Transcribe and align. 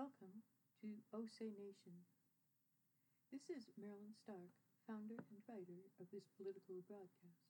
Welcome 0.00 0.40
to 0.80 0.96
O 1.12 1.28
Say 1.28 1.52
Nation. 1.60 1.92
This 3.28 3.52
is 3.52 3.68
Marilyn 3.76 4.16
Stark, 4.16 4.48
founder 4.88 5.20
and 5.28 5.44
writer 5.44 5.76
of 6.00 6.08
this 6.08 6.24
political 6.40 6.80
broadcast. 6.88 7.44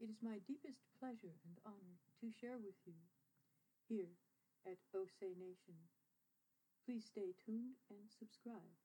It 0.00 0.08
is 0.08 0.24
my 0.24 0.40
deepest 0.48 0.80
pleasure 0.96 1.36
and 1.44 1.60
honor 1.68 2.00
to 2.24 2.32
share 2.32 2.56
with 2.56 2.80
you 2.88 2.96
here 3.84 4.16
at 4.64 4.80
O 4.96 5.04
Say 5.20 5.36
Nation. 5.36 5.76
Please 6.88 7.04
stay 7.04 7.36
tuned 7.36 7.76
and 7.92 8.08
subscribe. 8.08 8.80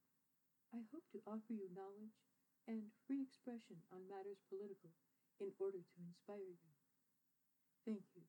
I 0.75 0.83
hope 0.91 1.07
to 1.15 1.23
offer 1.23 1.55
you 1.55 1.71
knowledge 1.71 2.19
and 2.67 2.91
free 3.07 3.23
expression 3.23 3.79
on 3.95 4.11
matters 4.11 4.43
political 4.51 4.91
in 5.39 5.55
order 5.55 5.79
to 5.79 5.97
inspire 6.03 6.51
you. 6.51 6.75
Thank 7.87 8.11
you. 8.11 8.27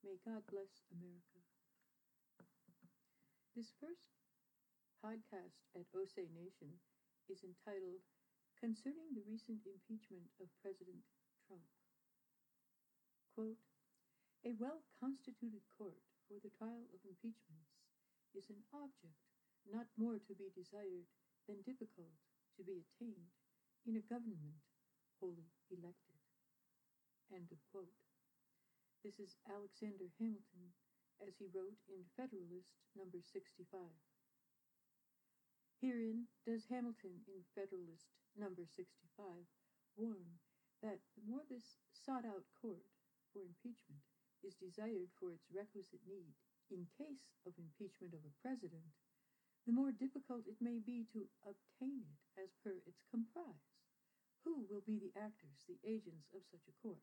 May 0.00 0.16
God 0.24 0.48
bless 0.48 0.88
America. 0.88 1.47
This 3.58 3.74
first 3.82 4.06
podcast 5.02 5.58
at 5.74 5.90
O 5.90 6.06
Say 6.06 6.30
Nation 6.30 6.78
is 7.26 7.42
entitled 7.42 8.06
Concerning 8.54 9.10
the 9.18 9.26
Recent 9.26 9.66
Impeachment 9.66 10.30
of 10.38 10.46
President 10.62 11.02
Trump. 11.42 11.66
Quote, 13.34 13.58
A 14.46 14.54
well-constituted 14.62 15.66
court 15.74 15.98
for 16.30 16.38
the 16.38 16.54
trial 16.54 16.86
of 16.94 17.02
impeachments 17.02 17.74
is 18.30 18.46
an 18.46 18.62
object 18.70 19.26
not 19.66 19.90
more 19.98 20.22
to 20.22 20.38
be 20.38 20.54
desired 20.54 21.10
than 21.50 21.66
difficult 21.66 22.14
to 22.54 22.62
be 22.62 22.78
attained 22.78 23.34
in 23.82 23.98
a 23.98 24.06
government 24.06 24.62
wholly 25.18 25.50
elected. 25.66 26.22
End 27.34 27.50
of 27.50 27.58
quote. 27.74 27.98
This 29.02 29.18
is 29.18 29.34
Alexander 29.50 30.14
Hamilton 30.22 30.78
as 31.26 31.34
he 31.38 31.50
wrote 31.50 31.78
in 31.90 32.04
Federalist 32.16 32.74
number 32.94 33.18
65. 33.20 33.66
Herein 35.78 36.26
does 36.46 36.66
Hamilton 36.66 37.22
in 37.30 37.46
Federalist 37.54 38.10
number 38.34 38.66
65 38.66 39.46
warn 39.94 40.38
that 40.82 41.02
the 41.14 41.26
more 41.26 41.42
this 41.50 41.78
sought 41.90 42.26
out 42.26 42.46
court 42.62 42.86
for 43.30 43.42
impeachment 43.42 44.02
is 44.42 44.54
desired 44.58 45.10
for 45.18 45.34
its 45.34 45.50
requisite 45.50 46.02
need 46.06 46.34
in 46.70 46.86
case 46.98 47.34
of 47.46 47.56
impeachment 47.58 48.14
of 48.14 48.22
a 48.22 48.38
president, 48.42 48.94
the 49.66 49.74
more 49.74 49.92
difficult 49.92 50.46
it 50.46 50.60
may 50.60 50.78
be 50.78 51.04
to 51.12 51.26
obtain 51.44 52.04
it 52.04 52.20
as 52.40 52.54
per 52.62 52.78
its 52.86 53.02
comprise. 53.10 53.74
Who 54.44 54.64
will 54.70 54.84
be 54.86 54.96
the 54.96 55.12
actors, 55.18 55.66
the 55.66 55.80
agents 55.84 56.30
of 56.32 56.40
such 56.48 56.64
a 56.68 56.78
court? 56.80 57.02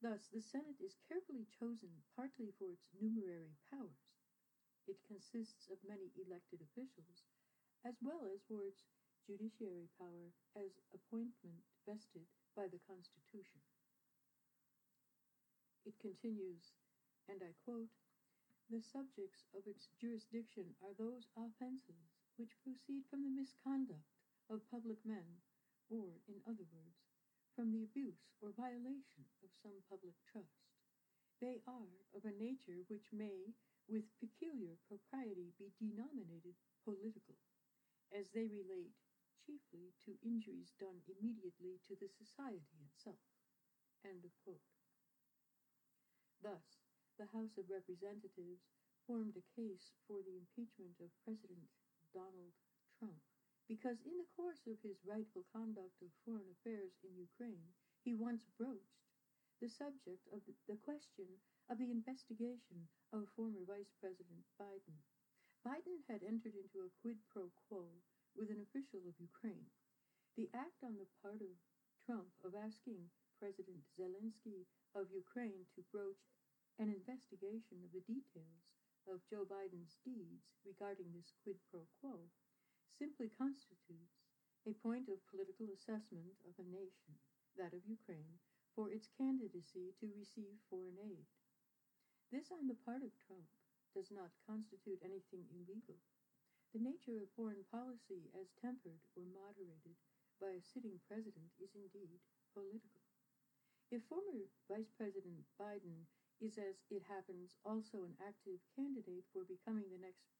Thus, 0.00 0.32
the 0.32 0.40
Senate 0.40 0.80
is 0.80 0.96
carefully 1.04 1.44
chosen 1.52 1.92
partly 2.16 2.52
for 2.56 2.72
its 2.72 2.88
numerary 2.96 3.52
powers. 3.68 4.16
It 4.88 4.96
consists 5.04 5.68
of 5.68 5.76
many 5.84 6.08
elected 6.16 6.64
officials, 6.64 7.28
as 7.84 8.00
well 8.00 8.24
as 8.24 8.40
for 8.48 8.64
its 8.64 8.88
judiciary 9.28 9.92
power 10.00 10.32
as 10.56 10.80
appointment 10.96 11.60
vested 11.84 12.24
by 12.56 12.64
the 12.72 12.80
Constitution. 12.88 13.60
It 15.84 16.00
continues, 16.00 16.72
and 17.28 17.42
I 17.44 17.52
quote, 17.68 17.92
The 18.72 18.80
subjects 18.80 19.44
of 19.52 19.68
its 19.68 19.92
jurisdiction 20.00 20.72
are 20.80 20.96
those 20.96 21.28
offenses 21.36 22.08
which 22.40 22.56
proceed 22.64 23.04
from 23.10 23.20
the 23.20 23.36
misconduct 23.36 24.16
of 24.48 24.64
public 24.72 25.04
men, 25.04 25.44
or, 25.90 26.24
in 26.24 26.40
other 26.48 26.64
words, 26.72 27.09
from 27.54 27.72
the 27.72 27.82
abuse 27.84 28.30
or 28.40 28.52
violation 28.56 29.26
of 29.42 29.50
some 29.62 29.82
public 29.88 30.14
trust. 30.30 30.70
They 31.40 31.62
are 31.66 31.98
of 32.12 32.24
a 32.24 32.36
nature 32.36 32.84
which 32.88 33.12
may, 33.12 33.54
with 33.88 34.12
peculiar 34.20 34.76
propriety, 34.86 35.52
be 35.56 35.72
denominated 35.80 36.56
political, 36.84 37.40
as 38.12 38.30
they 38.30 38.46
relate 38.46 38.94
chiefly 39.46 39.96
to 40.04 40.20
injuries 40.20 40.76
done 40.78 41.00
immediately 41.08 41.80
to 41.88 41.96
the 41.96 42.08
society 42.08 42.76
itself. 42.84 43.24
Thus, 46.42 46.80
the 47.18 47.28
House 47.32 47.56
of 47.58 47.68
Representatives 47.68 48.68
formed 49.06 49.36
a 49.36 49.50
case 49.56 49.92
for 50.06 50.20
the 50.24 50.36
impeachment 50.36 50.96
of 51.00 51.12
President 51.24 51.68
Donald 52.12 52.56
Trump 52.98 53.29
because 53.70 54.02
in 54.02 54.18
the 54.18 54.26
course 54.34 54.66
of 54.66 54.74
his 54.82 54.98
rightful 55.06 55.46
conduct 55.54 55.94
of 56.02 56.10
foreign 56.26 56.50
affairs 56.58 56.90
in 57.06 57.14
Ukraine, 57.14 57.70
he 58.02 58.18
once 58.18 58.42
broached 58.58 59.06
the 59.62 59.70
subject 59.70 60.26
of 60.34 60.42
the 60.66 60.74
question 60.82 61.30
of 61.70 61.78
the 61.78 61.94
investigation 61.94 62.90
of 63.14 63.30
former 63.38 63.62
Vice 63.62 63.94
President 64.02 64.42
Biden. 64.58 64.98
Biden 65.62 66.02
had 66.10 66.26
entered 66.26 66.58
into 66.58 66.82
a 66.82 66.94
quid 66.98 67.22
pro 67.30 67.46
quo 67.70 67.86
with 68.34 68.50
an 68.50 68.58
official 68.58 69.06
of 69.06 69.14
Ukraine. 69.22 69.70
The 70.34 70.50
act 70.50 70.82
on 70.82 70.98
the 70.98 71.06
part 71.22 71.38
of 71.38 71.54
Trump 72.02 72.34
of 72.42 72.58
asking 72.58 73.06
President 73.38 73.86
Zelensky 73.94 74.66
of 74.98 75.14
Ukraine 75.14 75.62
to 75.78 75.86
broach 75.94 76.26
an 76.82 76.90
investigation 76.90 77.86
of 77.86 77.94
the 77.94 78.02
details 78.02 78.66
of 79.06 79.22
Joe 79.30 79.46
Biden's 79.46 79.94
deeds 80.02 80.42
regarding 80.66 81.14
this 81.14 81.30
quid 81.46 81.62
pro 81.70 81.86
quo 82.02 82.18
simply 82.96 83.30
constitutes 83.30 84.22
a 84.68 84.76
point 84.84 85.08
of 85.08 85.24
political 85.30 85.72
assessment 85.72 86.36
of 86.44 86.54
a 86.60 86.66
nation, 86.68 87.16
that 87.56 87.72
of 87.72 87.86
Ukraine, 87.88 88.38
for 88.74 88.90
its 88.90 89.08
candidacy 89.16 89.94
to 89.98 90.12
receive 90.14 90.60
foreign 90.68 91.00
aid. 91.00 91.26
This 92.30 92.52
on 92.54 92.70
the 92.70 92.78
part 92.86 93.02
of 93.02 93.16
Trump 93.18 93.48
does 93.96 94.14
not 94.14 94.30
constitute 94.46 95.02
anything 95.02 95.48
illegal. 95.50 95.98
The 96.70 96.78
nature 96.78 97.18
of 97.18 97.34
foreign 97.34 97.66
policy 97.66 98.30
as 98.38 98.54
tempered 98.54 99.02
or 99.18 99.26
moderated 99.26 99.98
by 100.38 100.54
a 100.54 100.62
sitting 100.62 101.02
president 101.10 101.50
is 101.58 101.74
indeed 101.74 102.22
political. 102.54 103.02
If 103.90 104.06
former 104.06 104.46
Vice 104.70 104.94
President 104.94 105.42
Biden 105.58 106.06
is, 106.38 106.54
as 106.56 106.86
it 106.94 107.02
happens, 107.10 107.58
also 107.66 108.06
an 108.06 108.14
active 108.22 108.62
candidate 108.78 109.26
for 109.34 109.42
becoming 109.42 109.90
the 109.90 109.98
next 109.98 110.30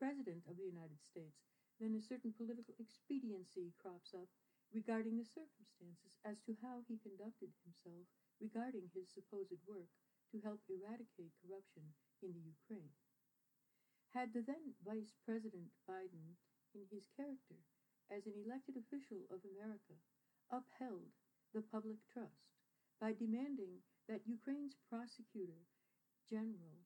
President 0.00 0.48
of 0.48 0.56
the 0.56 0.64
United 0.64 1.04
States, 1.04 1.57
then 1.78 1.94
a 1.94 2.02
certain 2.02 2.34
political 2.34 2.74
expediency 2.82 3.70
crops 3.78 4.14
up 4.14 4.26
regarding 4.74 5.16
the 5.16 5.24
circumstances 5.24 6.18
as 6.26 6.42
to 6.44 6.58
how 6.60 6.82
he 6.84 7.00
conducted 7.00 7.48
himself 7.64 8.04
regarding 8.42 8.90
his 8.92 9.08
supposed 9.08 9.56
work 9.64 9.88
to 10.30 10.42
help 10.44 10.60
eradicate 10.68 11.32
corruption 11.40 11.82
in 12.20 12.34
the 12.34 12.44
Ukraine. 12.44 12.92
Had 14.12 14.34
the 14.34 14.42
then 14.42 14.76
Vice 14.84 15.14
President 15.24 15.70
Biden, 15.88 16.36
in 16.74 16.84
his 16.90 17.08
character 17.16 17.56
as 18.12 18.26
an 18.26 18.36
elected 18.36 18.76
official 18.76 19.24
of 19.32 19.40
America, 19.44 19.96
upheld 20.52 21.12
the 21.54 21.64
public 21.64 21.96
trust 22.12 22.52
by 23.00 23.12
demanding 23.12 23.80
that 24.08 24.26
Ukraine's 24.26 24.76
prosecutor 24.88 25.64
general 26.28 26.84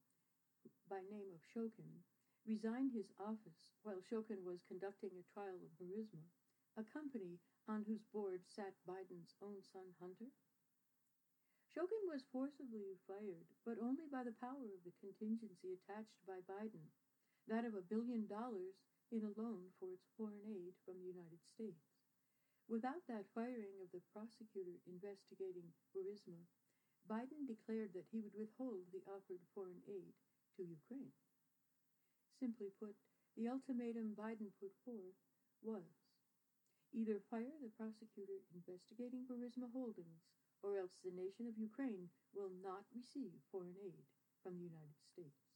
by 0.90 1.00
name 1.08 1.32
of 1.32 1.40
Shokin 1.40 2.04
resigned 2.46 2.90
his 2.90 3.12
office 3.22 3.70
while 3.82 4.02
Shokin 4.02 4.42
was 4.42 4.66
conducting 4.66 5.14
a 5.14 5.30
trial 5.30 5.62
of 5.62 5.78
Burisma, 5.78 6.26
a 6.74 6.82
company 6.82 7.38
on 7.68 7.86
whose 7.86 8.02
board 8.10 8.42
sat 8.50 8.74
Biden's 8.82 9.34
own 9.38 9.62
son 9.70 9.86
Hunter? 10.02 10.30
Shokin 11.70 12.04
was 12.10 12.26
forcibly 12.34 12.98
fired, 13.08 13.48
but 13.64 13.80
only 13.80 14.10
by 14.10 14.26
the 14.26 14.36
power 14.42 14.68
of 14.74 14.82
the 14.84 14.92
contingency 15.00 15.72
attached 15.72 16.18
by 16.26 16.42
Biden, 16.44 16.84
that 17.48 17.64
of 17.64 17.78
a 17.78 17.88
billion 17.88 18.26
dollars 18.26 18.76
in 19.10 19.24
a 19.24 19.36
loan 19.40 19.72
for 19.78 19.88
its 19.88 20.04
foreign 20.18 20.42
aid 20.44 20.74
from 20.84 21.00
the 21.00 21.08
United 21.08 21.40
States. 21.46 21.86
Without 22.68 23.06
that 23.08 23.30
firing 23.34 23.76
of 23.80 23.88
the 23.94 24.04
prosecutor 24.12 24.82
investigating 24.84 25.70
Burisma, 25.94 26.44
Biden 27.08 27.46
declared 27.46 27.92
that 27.94 28.06
he 28.10 28.20
would 28.20 28.34
withhold 28.36 28.86
the 28.92 29.02
offered 29.08 29.42
foreign 29.54 29.82
aid 29.88 30.14
to 30.56 30.62
Ukraine. 30.62 31.12
Simply 32.42 32.74
put, 32.82 32.98
the 33.38 33.46
ultimatum 33.46 34.18
Biden 34.18 34.50
put 34.58 34.74
forth 34.82 35.14
was 35.62 35.86
either 36.90 37.22
fire 37.30 37.54
the 37.62 37.70
prosecutor 37.78 38.42
investigating 38.50 39.22
Burisma 39.30 39.70
Holdings, 39.70 40.26
or 40.58 40.74
else 40.74 40.98
the 41.06 41.14
nation 41.14 41.46
of 41.46 41.54
Ukraine 41.54 42.10
will 42.34 42.50
not 42.58 42.82
receive 42.90 43.38
foreign 43.54 43.78
aid 43.78 44.02
from 44.42 44.58
the 44.58 44.66
United 44.66 44.98
States. 45.06 45.54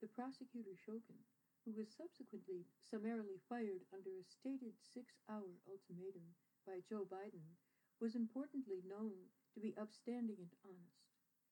The 0.00 0.08
prosecutor 0.08 0.72
Shokin, 0.72 1.20
who 1.68 1.76
was 1.76 1.92
subsequently 1.92 2.64
summarily 2.80 3.44
fired 3.44 3.84
under 3.92 4.16
a 4.16 4.24
stated 4.24 4.72
six-hour 4.80 5.60
ultimatum 5.68 6.32
by 6.64 6.80
Joe 6.88 7.04
Biden, 7.04 7.44
was 8.00 8.16
importantly 8.16 8.80
known 8.88 9.28
to 9.52 9.60
be 9.60 9.76
upstanding 9.76 10.40
and 10.40 10.56
honest, 10.64 11.04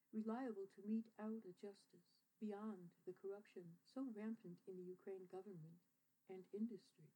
reliable 0.09 0.73
to 0.73 0.89
mete 0.89 1.13
out 1.21 1.45
a 1.45 1.53
justice, 1.61 2.22
beyond 2.43 2.91
the 3.07 3.15
corruption 3.23 3.63
so 3.87 4.03
rampant 4.19 4.59
in 4.67 4.75
the 4.75 4.91
Ukraine 4.91 5.31
government 5.31 5.79
and 6.27 6.43
industry. 6.51 7.07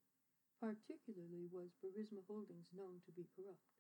Particularly 0.63 1.51
was 1.51 1.75
Burisma 1.83 2.23
Holdings 2.31 2.71
known 2.71 3.03
to 3.05 3.13
be 3.13 3.27
corrupt. 3.35 3.75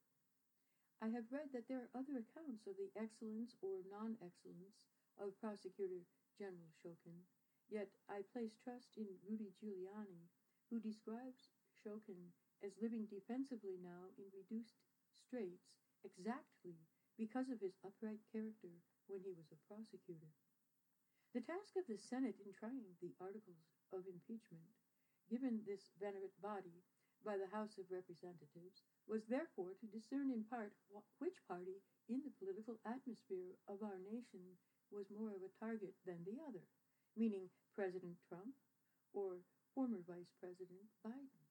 I 0.98 1.14
have 1.14 1.30
read 1.30 1.54
that 1.54 1.70
there 1.70 1.86
are 1.86 1.94
other 1.94 2.18
accounts 2.18 2.66
of 2.66 2.74
the 2.74 2.90
excellence 2.98 3.54
or 3.62 3.86
non-excellence 3.86 4.90
of 5.22 5.38
Prosecutor 5.38 6.02
General 6.34 6.68
Shokin, 6.82 7.22
Yet 7.68 7.90
I 8.08 8.22
place 8.30 8.54
trust 8.62 8.94
in 8.96 9.06
Rudy 9.26 9.50
Giuliani, 9.58 10.30
who 10.70 10.78
describes 10.78 11.50
Shokin 11.74 12.30
as 12.62 12.78
living 12.80 13.06
defensively 13.10 13.76
now 13.82 14.14
in 14.18 14.30
reduced 14.30 14.78
straits 15.10 15.74
exactly 16.04 16.78
because 17.18 17.50
of 17.50 17.60
his 17.60 17.74
upright 17.82 18.22
character 18.30 18.70
when 19.08 19.20
he 19.20 19.34
was 19.34 19.50
a 19.50 19.58
prosecutor. 19.66 20.30
The 21.34 21.42
task 21.42 21.74
of 21.76 21.84
the 21.90 21.98
Senate 21.98 22.38
in 22.38 22.52
trying 22.54 22.86
the 23.02 23.12
articles 23.20 23.66
of 23.92 24.06
impeachment, 24.06 24.70
given 25.28 25.60
this 25.66 25.90
venerate 25.98 26.36
body 26.40 26.84
by 27.24 27.36
the 27.36 27.50
House 27.50 27.78
of 27.78 27.90
Representatives, 27.90 28.86
was 29.10 29.26
therefore 29.26 29.74
to 29.78 29.86
discern 29.90 30.30
in 30.30 30.46
part 30.46 30.72
which 31.18 31.42
party 31.50 31.82
in 32.08 32.22
the 32.22 32.34
political 32.38 32.78
atmosphere 32.86 33.58
of 33.66 33.82
our 33.82 33.98
nation 34.06 34.54
was 34.94 35.10
more 35.10 35.34
of 35.34 35.42
a 35.42 35.56
target 35.58 35.94
than 36.06 36.22
the 36.22 36.38
other, 36.46 36.62
meaning 37.18 37.50
President 37.74 38.14
Trump 38.30 38.54
or 39.12 39.42
former 39.74 40.00
Vice 40.06 40.30
President 40.38 40.86
Biden. 41.02 41.42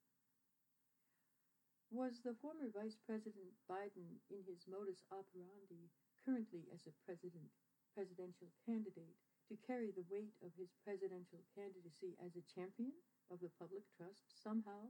Was 1.91 2.23
the 2.23 2.35
former 2.39 2.71
Vice 2.71 2.97
President 3.03 3.51
Biden 3.67 4.23
in 4.31 4.39
his 4.47 4.63
modus 4.71 5.03
operandi 5.11 5.91
currently 6.23 6.65
as 6.71 6.87
a 6.87 6.97
president 7.03 7.51
presidential 7.93 8.51
candidate 8.65 9.19
to 9.49 9.55
carry 9.67 9.91
the 9.91 10.05
weight 10.09 10.33
of 10.41 10.51
his 10.57 10.73
presidential 10.83 11.41
candidacy 11.53 12.17
as 12.23 12.33
a 12.35 12.47
champion 12.49 12.93
of 13.29 13.39
the 13.41 13.51
public 13.59 13.83
trust 13.95 14.25
somehow, 14.41 14.89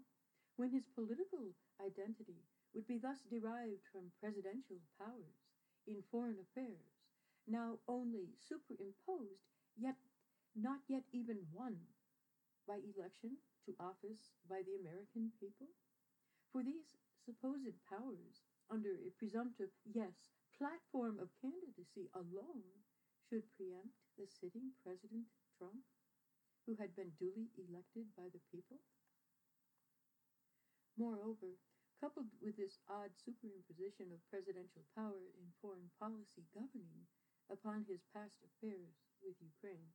when 0.55 0.71
his 0.71 0.87
political 0.95 1.51
identity 1.83 2.39
would 2.73 2.87
be 2.87 2.97
thus 2.97 3.23
derived 3.27 3.83
from 3.91 4.11
presidential 4.19 4.79
powers 4.99 5.43
in 5.87 6.03
foreign 6.11 6.39
affairs, 6.39 7.03
now 7.47 7.79
only 7.87 8.31
superimposed, 8.39 9.51
yet 9.77 9.99
not 10.55 10.79
yet 10.87 11.03
even 11.11 11.37
won 11.51 11.75
by 12.67 12.79
election 12.95 13.35
to 13.65 13.75
office 13.79 14.31
by 14.49 14.61
the 14.63 14.75
American 14.79 15.31
people? 15.39 15.67
For 16.51 16.63
these 16.63 16.95
supposed 17.19 17.75
powers, 17.89 18.47
under 18.71 18.95
a 18.95 19.11
presumptive, 19.19 19.69
yes, 19.83 20.31
platform 20.57 21.19
of 21.19 21.35
candidacy 21.41 22.09
alone, 22.15 22.84
should 23.25 23.50
preempt 23.57 23.98
the 24.22 24.30
sitting 24.30 24.69
President 24.86 25.25
Trump, 25.57 25.81
who 26.66 26.77
had 26.77 26.94
been 26.94 27.10
duly 27.18 27.50
elected 27.57 28.06
by 28.13 28.30
the 28.30 28.42
people? 28.54 28.77
Moreover, 30.94 31.57
coupled 31.98 32.30
with 32.38 32.56
this 32.56 32.77
odd 32.86 33.10
superimposition 33.18 34.13
of 34.13 34.22
presidential 34.30 34.86
power 34.94 35.33
in 35.42 35.57
foreign 35.57 35.89
policy 35.98 36.45
governing 36.54 37.10
upon 37.50 37.86
his 37.89 38.06
past 38.13 38.38
affairs 38.45 38.94
with 39.25 39.36
Ukraine, 39.42 39.89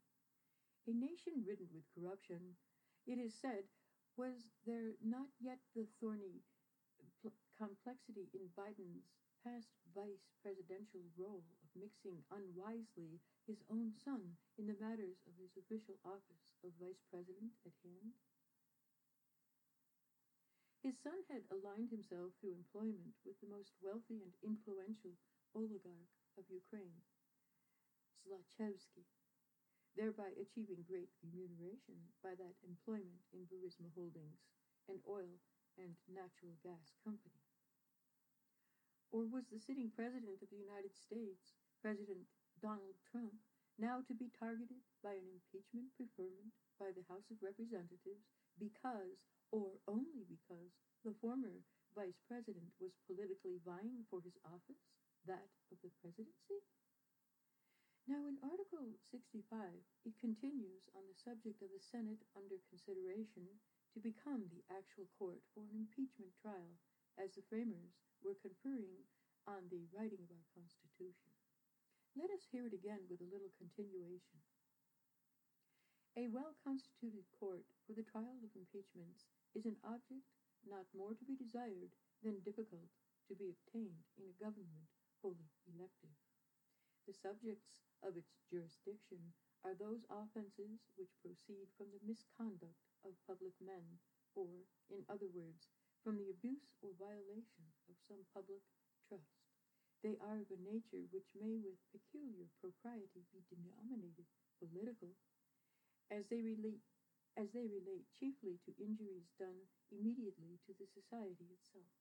a 0.90 0.92
nation 0.92 1.46
ridden 1.46 1.70
with 1.70 1.86
corruption, 1.94 2.58
it 3.06 3.18
is 3.22 3.38
said, 3.38 3.70
was 4.18 4.50
there 4.66 4.98
not 4.98 5.30
yet 5.38 5.62
the 5.74 5.86
thorny 6.02 6.42
complexity 7.56 8.26
in 8.34 8.50
Biden's 8.58 9.06
past 9.46 9.70
vice 9.94 10.26
presidential 10.42 11.00
role 11.16 11.44
mixing 11.74 12.22
unwisely 12.30 13.20
his 13.46 13.62
own 13.70 13.92
son 13.94 14.36
in 14.58 14.66
the 14.66 14.78
matters 14.78 15.22
of 15.26 15.34
his 15.38 15.56
official 15.56 15.98
office 16.04 16.50
of 16.62 16.74
vice 16.78 17.02
president 17.10 17.54
at 17.66 17.74
hand? 17.82 18.14
His 20.80 20.96
son 20.96 21.20
had 21.28 21.44
aligned 21.52 21.92
himself 21.92 22.32
through 22.40 22.56
employment 22.56 23.12
with 23.24 23.36
the 23.40 23.52
most 23.52 23.76
wealthy 23.84 24.24
and 24.24 24.32
influential 24.40 25.12
oligarch 25.52 26.08
of 26.40 26.48
Ukraine, 26.48 27.04
Zlochevsky, 28.24 29.04
thereby 29.92 30.32
achieving 30.40 30.80
great 30.88 31.12
remuneration 31.20 32.00
by 32.24 32.32
that 32.38 32.56
employment 32.64 33.20
in 33.36 33.44
Burisma 33.44 33.92
Holdings, 33.92 34.40
an 34.88 35.04
oil 35.04 35.36
and 35.76 36.00
natural 36.08 36.56
gas 36.64 36.96
company. 37.04 37.44
Or 39.12 39.26
was 39.26 39.52
the 39.52 39.58
sitting 39.58 39.90
President 39.90 40.40
of 40.40 40.48
the 40.48 40.56
United 40.56 40.96
States, 40.96 41.59
President 41.80 42.28
Donald 42.60 42.96
Trump, 43.08 43.32
now 43.80 44.04
to 44.04 44.12
be 44.12 44.28
targeted 44.36 44.84
by 45.00 45.16
an 45.16 45.24
impeachment 45.32 45.88
preferment 45.96 46.52
by 46.76 46.92
the 46.92 47.04
House 47.08 47.24
of 47.32 47.40
Representatives 47.40 48.28
because, 48.60 49.16
or 49.48 49.80
only 49.88 50.28
because, 50.28 50.76
the 51.08 51.16
former 51.24 51.64
Vice 51.96 52.20
President 52.28 52.68
was 52.76 52.92
politically 53.08 53.56
vying 53.64 54.04
for 54.12 54.20
his 54.20 54.36
office, 54.44 54.84
that 55.24 55.48
of 55.72 55.80
the 55.80 55.88
presidency? 56.04 56.60
Now, 58.04 58.28
in 58.28 58.36
Article 58.44 58.92
65, 59.08 59.48
it 60.04 60.20
continues 60.20 60.84
on 60.92 61.08
the 61.08 61.16
subject 61.16 61.64
of 61.64 61.72
the 61.72 61.80
Senate 61.80 62.20
under 62.36 62.60
consideration 62.68 63.48
to 63.96 64.04
become 64.04 64.44
the 64.52 64.60
actual 64.68 65.08
court 65.16 65.40
for 65.56 65.64
an 65.64 65.72
impeachment 65.72 66.36
trial, 66.44 66.76
as 67.16 67.32
the 67.32 67.46
framers 67.48 67.96
were 68.20 68.36
conferring 68.44 69.00
on 69.48 69.64
the 69.72 69.88
writing 69.96 70.20
of 70.20 70.30
our 70.36 70.46
Constitution. 70.52 71.29
Let 72.18 72.34
us 72.34 72.42
hear 72.50 72.66
it 72.66 72.74
again 72.74 73.06
with 73.06 73.22
a 73.22 73.30
little 73.30 73.54
continuation. 73.54 74.42
A 76.18 76.26
well 76.26 76.58
constituted 76.66 77.22
court 77.38 77.62
for 77.86 77.94
the 77.94 78.02
trial 78.02 78.42
of 78.42 78.50
impeachments 78.58 79.30
is 79.54 79.62
an 79.62 79.78
object 79.86 80.26
not 80.66 80.90
more 80.90 81.14
to 81.14 81.24
be 81.24 81.38
desired 81.38 81.94
than 82.26 82.42
difficult 82.42 82.90
to 83.30 83.38
be 83.38 83.54
obtained 83.54 84.02
in 84.18 84.26
a 84.26 84.38
government 84.42 84.90
wholly 85.22 85.54
elective. 85.70 86.18
The 87.06 87.14
subjects 87.14 87.86
of 88.02 88.18
its 88.18 88.34
jurisdiction 88.50 89.22
are 89.62 89.78
those 89.78 90.02
offenses 90.10 90.82
which 90.98 91.14
proceed 91.22 91.70
from 91.78 91.94
the 91.94 92.02
misconduct 92.02 92.90
of 93.06 93.14
public 93.22 93.54
men, 93.62 93.86
or, 94.34 94.66
in 94.90 95.06
other 95.06 95.30
words, 95.30 95.70
from 96.02 96.18
the 96.18 96.34
abuse 96.34 96.74
or 96.82 96.90
violation 96.98 97.70
of 97.86 97.94
some 98.02 98.26
public 98.34 98.66
trust. 99.06 99.39
They 100.02 100.16
are 100.16 100.40
of 100.40 100.48
a 100.48 100.56
nature 100.64 101.04
which 101.12 101.36
may 101.36 101.60
with 101.60 101.76
peculiar 101.92 102.48
propriety 102.64 103.28
be 103.32 103.44
denominated 103.52 104.24
political, 104.56 105.12
as 106.08 106.24
they 106.28 106.40
relate 106.40 106.80
as 107.36 107.52
they 107.52 107.68
relate 107.68 108.10
chiefly 108.18 108.58
to 108.64 108.74
injuries 108.82 109.30
done 109.38 109.68
immediately 109.92 110.58
to 110.66 110.72
the 110.74 110.88
society 110.88 111.46
itself. 111.52 111.92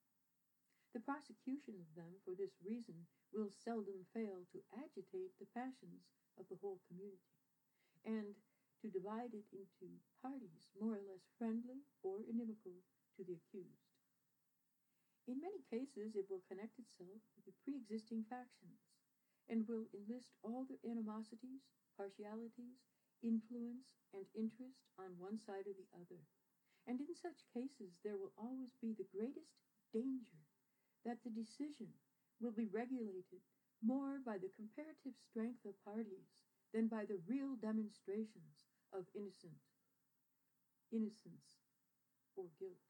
The 0.93 1.05
prosecution 1.05 1.77
of 1.77 1.93
them 1.93 2.17
for 2.25 2.33
this 2.33 2.57
reason 2.65 3.05
will 3.31 3.51
seldom 3.53 4.07
fail 4.09 4.47
to 4.51 4.65
agitate 4.73 5.37
the 5.37 5.51
passions 5.53 6.07
of 6.39 6.47
the 6.49 6.57
whole 6.63 6.81
community, 6.89 7.35
and 8.03 8.33
to 8.81 8.87
divide 8.89 9.35
it 9.35 9.45
into 9.51 9.99
parties 10.23 10.71
more 10.79 10.95
or 10.97 11.05
less 11.05 11.29
friendly 11.37 11.83
or 12.01 12.23
inimical 12.25 12.79
to 13.17 13.23
the 13.27 13.37
accused. 13.37 13.88
In 15.27 15.39
many 15.39 15.61
cases, 15.69 16.15
it 16.15 16.29
will 16.29 16.43
connect 16.47 16.77
itself 16.79 17.21
with 17.35 17.45
the 17.45 17.53
pre 17.63 17.75
existing 17.77 18.25
factions 18.29 18.79
and 19.47 19.67
will 19.67 19.87
enlist 19.93 20.33
all 20.43 20.65
their 20.65 20.79
animosities, 20.89 21.61
partialities, 21.97 22.79
influence, 23.23 23.87
and 24.13 24.25
interest 24.35 24.83
on 24.97 25.17
one 25.17 25.39
side 25.39 25.67
or 25.67 25.73
the 25.73 25.87
other. 25.95 26.21
And 26.87 26.99
in 27.01 27.15
such 27.15 27.45
cases, 27.53 27.99
there 28.03 28.17
will 28.17 28.33
always 28.37 28.75
be 28.81 28.93
the 28.93 29.07
greatest 29.11 29.55
danger 29.93 30.43
that 31.05 31.23
the 31.23 31.29
decision 31.29 31.93
will 32.39 32.51
be 32.51 32.67
regulated 32.67 33.41
more 33.81 34.19
by 34.25 34.37
the 34.37 34.49
comparative 34.55 35.15
strength 35.17 35.65
of 35.65 35.81
parties 35.83 36.43
than 36.73 36.87
by 36.87 37.05
the 37.05 37.19
real 37.27 37.55
demonstrations 37.55 38.65
of 38.93 39.05
innocent 39.15 39.59
innocence 40.91 41.61
or 42.35 42.49
guilt. 42.59 42.88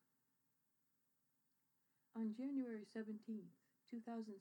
On 2.18 2.34
January 2.34 2.90
17, 2.90 3.22
2017, 3.22 4.34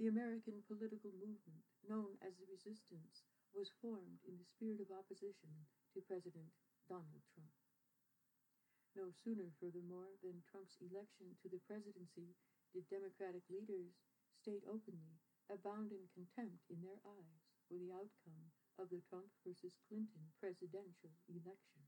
the 0.00 0.08
American 0.08 0.64
political 0.64 1.12
movement 1.20 1.60
known 1.84 2.16
as 2.24 2.32
the 2.40 2.48
Resistance 2.48 3.28
was 3.52 3.76
formed 3.84 4.24
in 4.24 4.40
the 4.40 4.48
spirit 4.48 4.80
of 4.80 4.88
opposition 4.88 5.52
to 5.92 6.00
President 6.08 6.48
Donald 6.88 7.24
Trump. 7.32 7.52
No 8.96 9.12
sooner, 9.12 9.52
furthermore, 9.60 10.16
than 10.24 10.40
Trump's 10.48 10.80
election 10.80 11.36
to 11.44 11.52
the 11.52 11.60
presidency 11.68 12.32
did 12.72 12.88
Democratic 12.88 13.44
leaders 13.52 13.92
state 14.40 14.64
openly 14.64 15.20
abound 15.52 15.92
in 15.92 16.08
contempt 16.16 16.64
in 16.72 16.80
their 16.80 17.00
eyes 17.04 17.44
for 17.68 17.76
the 17.76 17.92
outcome 17.92 18.48
of 18.80 18.88
the 18.88 19.04
Trump 19.04 19.28
versus 19.44 19.76
Clinton 19.84 20.32
presidential 20.40 21.12
election. 21.28 21.84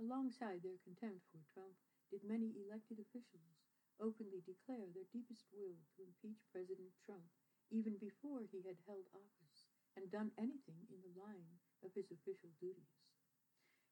Alongside 0.00 0.64
their 0.64 0.80
contempt 0.84 1.28
for 1.28 1.44
Trump 1.52 1.76
did 2.10 2.24
many 2.24 2.54
elected 2.60 2.98
officials 2.98 3.64
openly 4.00 4.40
declare 4.46 4.88
their 4.92 5.08
deepest 5.12 5.46
will 5.52 5.76
to 5.96 6.02
impeach 6.02 6.44
President 6.52 6.92
Trump 7.04 7.28
even 7.70 7.96
before 7.98 8.42
he 8.50 8.62
had 8.62 8.76
held 8.86 9.06
office 9.12 9.66
and 9.96 10.10
done 10.10 10.32
anything 10.38 10.86
in 10.88 11.02
the 11.02 11.20
line 11.20 11.58
of 11.84 11.92
his 11.94 12.10
official 12.10 12.50
duties. 12.60 13.04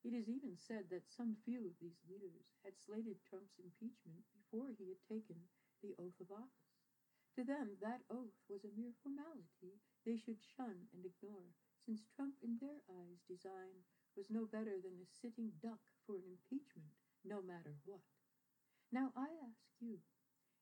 It 0.04 0.14
is 0.14 0.28
even 0.28 0.56
said 0.56 0.88
that 0.90 1.10
some 1.10 1.36
few 1.44 1.66
of 1.66 1.78
these 1.80 1.98
leaders 2.08 2.54
had 2.64 2.78
slated 2.78 3.18
Trump's 3.22 3.58
impeachment 3.58 4.24
before 4.32 4.70
he 4.70 4.88
had 4.88 5.02
taken 5.08 5.48
the 5.82 5.94
oath 5.98 6.20
of 6.20 6.30
office, 6.30 6.76
To 7.36 7.44
them, 7.44 7.76
that 7.82 8.00
oath 8.08 8.40
was 8.48 8.64
a 8.64 8.70
mere 8.72 8.94
formality 9.02 9.78
they 10.04 10.16
should 10.16 10.40
shun 10.40 10.88
and 10.92 11.04
ignore, 11.04 11.52
since 11.84 12.06
Trump, 12.08 12.34
in 12.42 12.56
their 12.58 12.80
eyes' 12.88 13.20
design, 13.28 13.84
was 14.16 14.30
no 14.30 14.46
better 14.46 14.80
than 14.80 15.00
a 15.00 15.04
sitting 15.04 15.52
duck 15.60 15.80
for 16.06 16.16
an 16.16 16.24
impeachment, 16.24 16.96
no 17.24 17.40
matter 17.40 17.72
what. 17.84 18.04
Now 18.92 19.12
I 19.16 19.30
ask 19.46 19.64
you, 19.80 19.98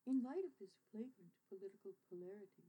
in 0.06 0.20
light 0.20 0.44
of 0.44 0.54
this 0.60 0.76
flagrant 0.92 1.32
political 1.48 1.96
polarity, 2.08 2.68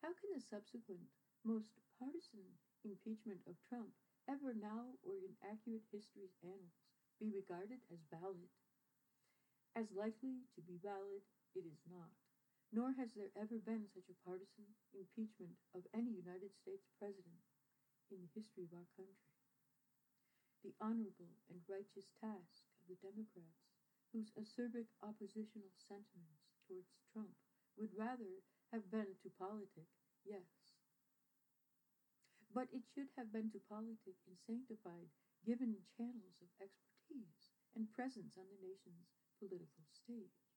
how 0.00 0.14
can 0.14 0.34
the 0.34 0.42
subsequent, 0.42 1.10
most 1.42 1.74
partisan 1.98 2.58
impeachment 2.82 3.42
of 3.46 3.58
Trump 3.66 3.94
ever 4.30 4.54
now 4.54 4.98
or 5.02 5.18
in 5.18 5.34
accurate 5.42 5.86
history's 5.90 6.34
annals 6.42 6.78
be 7.18 7.30
regarded 7.30 7.82
as 7.90 8.06
valid? 8.10 8.50
As 9.74 9.90
likely 9.94 10.46
to 10.54 10.60
be 10.62 10.78
valid, 10.82 11.22
it 11.54 11.64
is 11.66 11.82
not. 11.86 12.12
Nor 12.72 12.96
has 12.96 13.12
there 13.12 13.32
ever 13.36 13.60
been 13.60 13.84
such 13.84 14.08
a 14.08 14.22
partisan 14.24 14.64
impeachment 14.96 15.60
of 15.76 15.84
any 15.92 16.12
United 16.14 16.56
States 16.56 16.88
president 16.96 17.44
in 18.08 18.20
the 18.24 18.32
history 18.32 18.64
of 18.64 18.72
our 18.72 18.88
country. 18.96 19.28
The 20.64 20.72
honorable 20.80 21.36
and 21.50 21.60
righteous 21.68 22.08
task 22.16 22.71
of 22.82 22.90
the 22.90 22.98
Democrats, 22.98 23.70
whose 24.10 24.34
acerbic 24.34 24.90
oppositional 25.02 25.70
sentiments 25.78 26.50
towards 26.66 26.98
Trump 27.14 27.38
would 27.78 27.94
rather 27.94 28.42
have 28.74 28.90
been 28.90 29.14
to 29.22 29.30
politic, 29.38 29.86
yes. 30.26 30.50
But 32.52 32.68
it 32.74 32.82
should 32.84 33.08
have 33.16 33.32
been 33.32 33.48
to 33.54 33.62
politic 33.70 34.18
and 34.26 34.36
sanctified, 34.36 35.08
given 35.46 35.80
channels 35.96 36.42
of 36.42 36.50
expertise 36.60 37.48
and 37.74 37.90
presence 37.94 38.36
on 38.36 38.50
the 38.50 38.60
nation's 38.60 39.14
political 39.38 39.86
stage. 39.88 40.50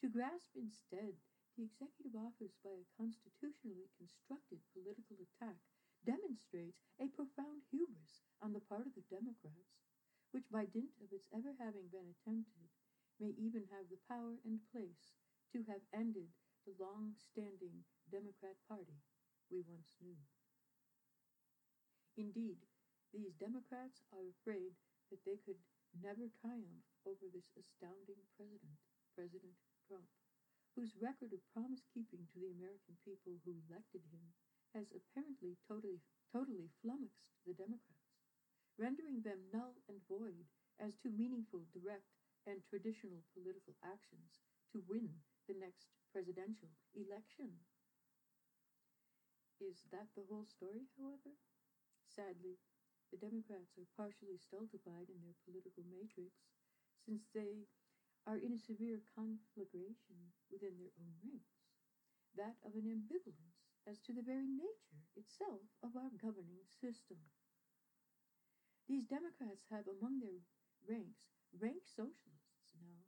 To 0.00 0.08
grasp 0.08 0.56
instead 0.56 1.14
the 1.56 1.62
executive 1.62 2.16
office 2.18 2.58
by 2.64 2.74
a 2.74 2.90
constitutionally 2.98 3.88
constructed 3.94 4.58
political 4.74 5.22
attack 5.22 5.62
demonstrates 6.04 6.82
a 6.98 7.06
profound 7.08 7.62
hubris 7.70 8.26
on 8.42 8.52
the 8.52 8.60
part 8.60 8.86
of 8.90 8.94
the 8.98 9.06
Democrats, 9.06 9.93
which 10.34 10.50
by 10.50 10.66
dint 10.66 10.90
of 10.98 11.06
its 11.14 11.30
ever 11.30 11.54
having 11.62 11.86
been 11.94 12.10
attempted, 12.10 12.66
may 13.22 13.30
even 13.38 13.62
have 13.70 13.86
the 13.86 14.02
power 14.10 14.34
and 14.42 14.58
place 14.74 15.14
to 15.54 15.62
have 15.70 15.86
ended 15.94 16.26
the 16.66 16.74
long 16.82 17.14
standing 17.14 17.86
Democrat 18.10 18.58
Party 18.66 18.98
we 19.46 19.62
once 19.70 19.94
knew. 20.02 20.18
Indeed, 22.18 22.58
these 23.14 23.38
Democrats 23.38 24.02
are 24.10 24.26
afraid 24.26 24.74
that 25.14 25.22
they 25.22 25.38
could 25.46 25.62
never 26.02 26.26
triumph 26.42 26.82
over 27.06 27.30
this 27.30 27.54
astounding 27.54 28.18
president, 28.34 28.74
President 29.14 29.54
Trump, 29.86 30.10
whose 30.74 30.98
record 30.98 31.30
of 31.30 31.46
promise 31.54 31.86
keeping 31.94 32.26
to 32.34 32.42
the 32.42 32.50
American 32.58 32.98
people 33.06 33.38
who 33.46 33.54
elected 33.70 34.02
him 34.10 34.26
has 34.74 34.90
apparently 34.90 35.54
totally, 35.70 36.02
totally 36.34 36.66
flummoxed 36.82 37.30
the 37.46 37.54
Democrats, 37.54 38.03
rendering 38.78 39.22
them 39.22 39.50
null 39.52 39.74
and 39.88 40.00
void 40.08 40.46
as 40.78 40.96
to 40.98 41.10
meaningful, 41.10 41.66
direct, 41.72 42.10
and 42.46 42.62
traditional 42.64 43.22
political 43.32 43.74
actions 43.82 44.40
to 44.72 44.82
win 44.88 45.20
the 45.48 45.54
next 45.54 45.88
presidential 46.12 46.70
election. 46.94 47.60
Is 49.58 49.82
that 49.90 50.14
the 50.14 50.22
whole 50.28 50.44
story, 50.44 50.86
however? 50.96 51.34
Sadly, 52.06 52.58
the 53.10 53.16
Democrats 53.18 53.78
are 53.78 53.86
partially 53.96 54.36
stultified 54.38 55.10
in 55.10 55.20
their 55.22 55.34
political 55.44 55.84
matrix, 55.84 56.46
since 56.98 57.26
they 57.34 57.66
are 58.26 58.36
in 58.38 58.52
a 58.52 58.58
severe 58.58 59.00
conflagration 59.14 60.32
within 60.50 60.78
their 60.78 60.92
own 60.98 61.14
ranks, 61.22 61.62
that 62.34 62.56
of 62.64 62.74
an 62.76 62.86
ambivalence 62.86 63.64
as 63.86 64.00
to 64.00 64.12
the 64.12 64.22
very 64.22 64.48
nature 64.48 65.04
itself 65.16 65.62
of 65.82 65.96
our 65.96 66.10
governing 66.10 66.64
system. 66.68 67.18
These 68.84 69.08
Democrats 69.08 69.64
have 69.72 69.88
among 69.88 70.20
their 70.20 70.44
ranks 70.84 71.32
rank 71.56 71.88
socialists 71.88 72.76
now, 72.76 73.00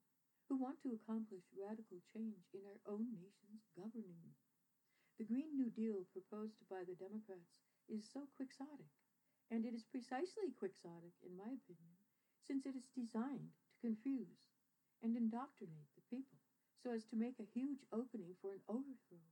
who 0.48 0.56
want 0.56 0.80
to 0.80 0.96
accomplish 0.96 1.44
radical 1.52 2.00
change 2.14 2.48
in 2.54 2.64
our 2.64 2.80
own 2.88 3.12
nation's 3.12 3.68
governing. 3.76 4.32
The 5.18 5.28
Green 5.28 5.52
New 5.52 5.68
Deal 5.68 6.08
proposed 6.12 6.64
by 6.70 6.84
the 6.84 6.96
Democrats 6.96 7.60
is 7.88 8.08
so 8.08 8.28
quixotic, 8.36 8.88
and 9.50 9.64
it 9.64 9.74
is 9.74 9.84
precisely 9.84 10.48
quixotic, 10.56 11.12
in 11.20 11.36
my 11.36 11.52
opinion, 11.52 12.00
since 12.40 12.64
it 12.64 12.76
is 12.76 12.88
designed 12.94 13.52
to 13.68 13.84
confuse 13.84 14.48
and 15.02 15.16
indoctrinate 15.16 15.92
the 15.92 16.08
people 16.08 16.38
so 16.80 16.92
as 16.92 17.04
to 17.06 17.20
make 17.20 17.36
a 17.38 17.52
huge 17.52 17.84
opening 17.92 18.32
for 18.40 18.52
an 18.52 18.64
overthrow 18.68 19.28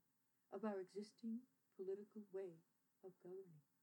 of 0.53 0.65
our 0.65 0.81
existing 0.81 1.41
political 1.77 2.23
way 2.33 2.61
of 3.05 3.17
governing. 3.23 3.74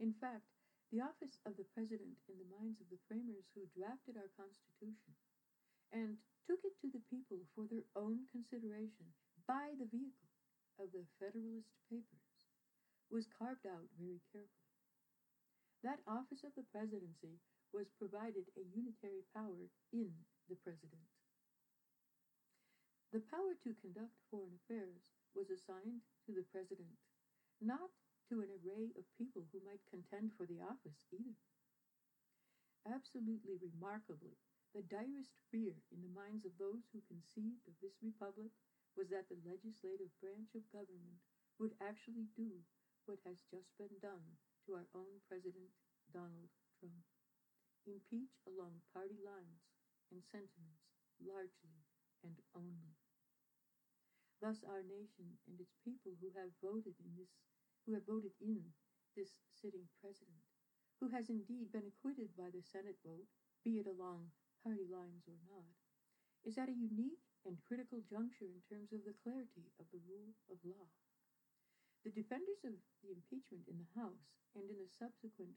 In 0.00 0.16
fact, 0.16 0.48
the 0.88 1.04
office 1.04 1.36
of 1.44 1.60
the 1.60 1.68
president 1.76 2.16
in 2.24 2.40
the 2.40 2.48
minds 2.48 2.80
of 2.80 2.88
the 2.88 3.04
framers 3.04 3.44
who 3.52 3.68
drafted 3.76 4.16
our 4.16 4.32
Constitution 4.32 5.12
and 5.92 6.16
took 6.48 6.64
it 6.64 6.72
to 6.80 6.88
the 6.88 7.04
people 7.12 7.44
for 7.52 7.68
their 7.68 7.84
own 7.94 8.24
consideration 8.32 9.12
by 9.44 9.76
the 9.76 9.86
vehicle 9.92 10.32
of 10.80 10.88
the 10.96 11.04
Federalist 11.20 11.68
Papers 11.92 12.32
was 13.12 13.28
carved 13.28 13.68
out 13.68 13.84
very 14.00 14.24
carefully. 14.32 14.72
That 15.84 16.00
office 16.08 16.48
of 16.48 16.56
the 16.56 16.64
presidency 16.72 17.36
was 17.76 17.92
provided 18.00 18.48
a 18.56 18.64
unitary 18.72 19.22
power 19.36 19.68
in 19.92 20.08
the 20.48 20.56
president. 20.64 21.04
The 23.12 23.20
power 23.28 23.52
to 23.52 23.80
conduct 23.84 24.16
foreign 24.32 24.56
affairs 24.64 25.04
was 25.36 25.52
assigned 25.52 26.00
to 26.24 26.32
the 26.32 26.46
president, 26.48 26.96
not 27.60 27.92
to 28.30 28.40
an 28.40 28.54
array 28.62 28.94
of 28.94 29.10
people 29.18 29.42
who 29.50 29.58
might 29.66 29.82
contend 29.90 30.30
for 30.38 30.46
the 30.46 30.62
office 30.62 31.02
either. 31.10 31.34
Absolutely 32.86 33.58
remarkably, 33.58 34.38
the 34.72 34.86
direst 34.86 35.34
fear 35.50 35.82
in 35.90 36.00
the 36.00 36.14
minds 36.14 36.46
of 36.46 36.54
those 36.56 36.86
who 36.94 37.02
conceived 37.10 37.66
of 37.66 37.74
this 37.82 37.98
republic 38.00 38.54
was 38.94 39.10
that 39.10 39.26
the 39.28 39.42
legislative 39.42 40.14
branch 40.22 40.54
of 40.54 40.70
government 40.70 41.18
would 41.58 41.74
actually 41.82 42.30
do 42.38 42.62
what 43.04 43.18
has 43.26 43.42
just 43.50 43.74
been 43.76 43.98
done 43.98 44.38
to 44.64 44.78
our 44.78 44.86
own 44.94 45.18
President 45.26 45.74
Donald 46.14 46.54
Trump 46.78 47.02
impeach 47.86 48.38
along 48.46 48.78
party 48.94 49.18
lines 49.18 49.66
and 50.12 50.22
sentiments 50.22 50.86
largely 51.18 51.82
and 52.22 52.38
only. 52.54 52.94
Thus 54.40 54.62
our 54.64 54.82
nation 54.82 55.36
and 55.48 55.60
its 55.60 55.76
people 55.84 56.16
who 56.20 56.30
have 56.38 56.54
voted 56.62 56.94
in 57.02 57.12
this 57.18 57.34
who 57.84 57.94
have 57.94 58.06
voted 58.06 58.32
in 58.40 58.72
this 59.16 59.40
sitting 59.50 59.88
president, 60.00 60.44
who 61.00 61.08
has 61.08 61.28
indeed 61.28 61.72
been 61.72 61.88
acquitted 61.88 62.36
by 62.36 62.52
the 62.52 62.62
Senate 62.62 63.00
vote, 63.04 63.28
be 63.64 63.80
it 63.80 63.88
along 63.88 64.30
party 64.62 64.84
lines 64.84 65.24
or 65.26 65.40
not, 65.48 65.72
is 66.44 66.56
at 66.56 66.68
a 66.68 66.76
unique 66.76 67.24
and 67.44 67.60
critical 67.64 68.04
juncture 68.04 68.48
in 68.48 68.60
terms 68.68 68.92
of 68.92 69.04
the 69.04 69.16
clarity 69.24 69.72
of 69.80 69.88
the 69.92 70.00
rule 70.04 70.36
of 70.52 70.60
law. 70.64 70.88
The 72.04 72.12
defenders 72.12 72.64
of 72.64 72.76
the 73.04 73.12
impeachment 73.12 73.68
in 73.68 73.76
the 73.76 73.92
House 73.96 74.32
and 74.56 74.64
in 74.68 74.80
the 74.80 74.88
subsequent 74.88 75.56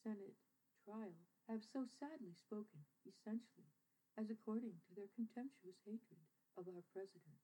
Senate 0.00 0.36
trial 0.84 1.16
have 1.48 1.64
so 1.64 1.84
sadly 1.84 2.32
spoken, 2.32 2.84
essentially, 3.04 3.68
as 4.16 4.32
according 4.32 4.80
to 4.84 4.92
their 4.96 5.12
contemptuous 5.12 5.80
hatred 5.84 6.24
of 6.56 6.68
our 6.68 6.84
president. 6.92 7.40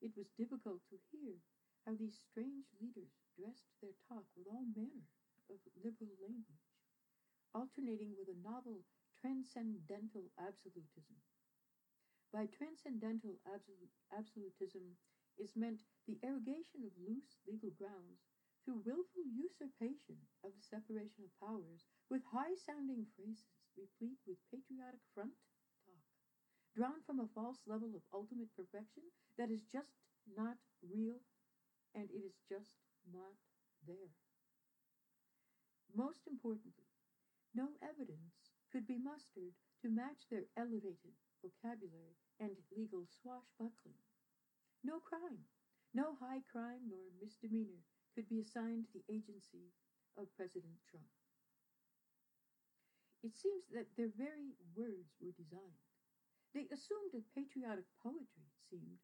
It 0.00 0.16
was 0.16 0.32
difficult 0.36 0.80
to 0.88 0.96
hear 1.12 1.40
how 1.88 1.96
these 1.96 2.20
strange 2.20 2.68
leaders 2.76 3.16
dressed 3.32 3.72
their 3.80 3.96
talk 4.04 4.28
with 4.36 4.44
all 4.44 4.68
manner 4.76 5.08
of 5.48 5.56
liberal 5.72 6.12
language, 6.20 6.76
alternating 7.56 8.12
with 8.12 8.28
a 8.28 8.36
novel 8.44 8.84
transcendental 9.16 10.28
absolutism. 10.36 11.16
By 12.28 12.44
transcendental 12.44 13.40
absolutism 14.12 15.00
is 15.40 15.56
meant 15.56 15.80
the 16.04 16.20
arrogation 16.20 16.84
of 16.84 16.92
loose 17.00 17.40
legal 17.48 17.72
grounds 17.72 18.28
through 18.60 18.84
willful 18.84 19.24
usurpation 19.24 20.20
of 20.44 20.52
the 20.52 20.60
separation 20.60 21.24
of 21.24 21.32
powers 21.40 21.88
with 22.12 22.20
high 22.36 22.52
sounding 22.52 23.08
phrases 23.16 23.64
replete 23.80 24.20
with 24.28 24.44
patriotic 24.52 25.00
front 25.16 25.40
talk, 25.88 26.04
drawn 26.76 27.00
from 27.00 27.16
a 27.16 27.32
false 27.32 27.64
level 27.64 27.96
of 27.96 28.04
ultimate 28.12 28.52
perfection 28.52 29.08
that 29.40 29.48
is 29.48 29.64
just 29.64 29.96
not 30.36 30.60
real 30.84 31.24
and 31.94 32.10
it 32.10 32.24
is 32.24 32.40
just 32.48 32.76
not 33.12 33.34
there. 33.86 34.10
Most 35.94 36.26
importantly, 36.28 36.86
no 37.54 37.76
evidence 37.82 38.52
could 38.72 38.86
be 38.86 38.98
mustered 38.98 39.54
to 39.82 39.88
match 39.88 40.28
their 40.30 40.46
elevated 40.56 41.14
vocabulary 41.42 42.16
and 42.40 42.56
legal 42.70 43.06
swashbuckling. 43.06 43.98
No 44.84 45.00
crime, 45.00 45.46
no 45.94 46.16
high 46.16 46.42
crime 46.50 46.88
nor 46.88 47.10
misdemeanor 47.20 47.84
could 48.14 48.28
be 48.28 48.40
assigned 48.40 48.86
to 48.86 48.92
the 48.94 49.04
agency 49.14 49.72
of 50.16 50.34
President 50.36 50.78
Trump. 50.90 51.08
It 53.22 53.36
seems 53.36 53.68
that 53.68 53.94
their 53.94 54.08
very 54.08 54.56
words 54.74 55.14
were 55.20 55.30
designed, 55.30 55.78
They 56.54 56.68
assumed 56.70 57.14
a 57.14 57.22
patriotic 57.34 57.86
poetry, 58.02 58.44
it 58.46 58.62
seemed, 58.70 59.00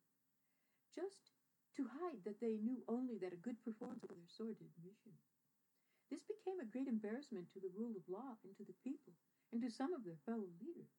just 0.94 1.32
to 1.76 1.90
hide 1.90 2.22
that 2.24 2.38
they 2.40 2.62
knew 2.62 2.82
only 2.86 3.18
that 3.18 3.34
a 3.34 3.44
good 3.44 3.58
performance 3.62 4.06
of 4.06 4.14
their 4.14 4.30
sordid 4.30 4.70
mission. 4.78 5.14
This 6.10 6.22
became 6.22 6.62
a 6.62 6.70
great 6.70 6.86
embarrassment 6.86 7.50
to 7.50 7.60
the 7.60 7.74
rule 7.74 7.96
of 7.98 8.06
law 8.06 8.38
and 8.46 8.54
to 8.56 8.64
the 8.64 8.78
people 8.86 9.14
and 9.50 9.58
to 9.62 9.70
some 9.70 9.90
of 9.90 10.06
their 10.06 10.20
fellow 10.22 10.46
leaders. 10.62 10.94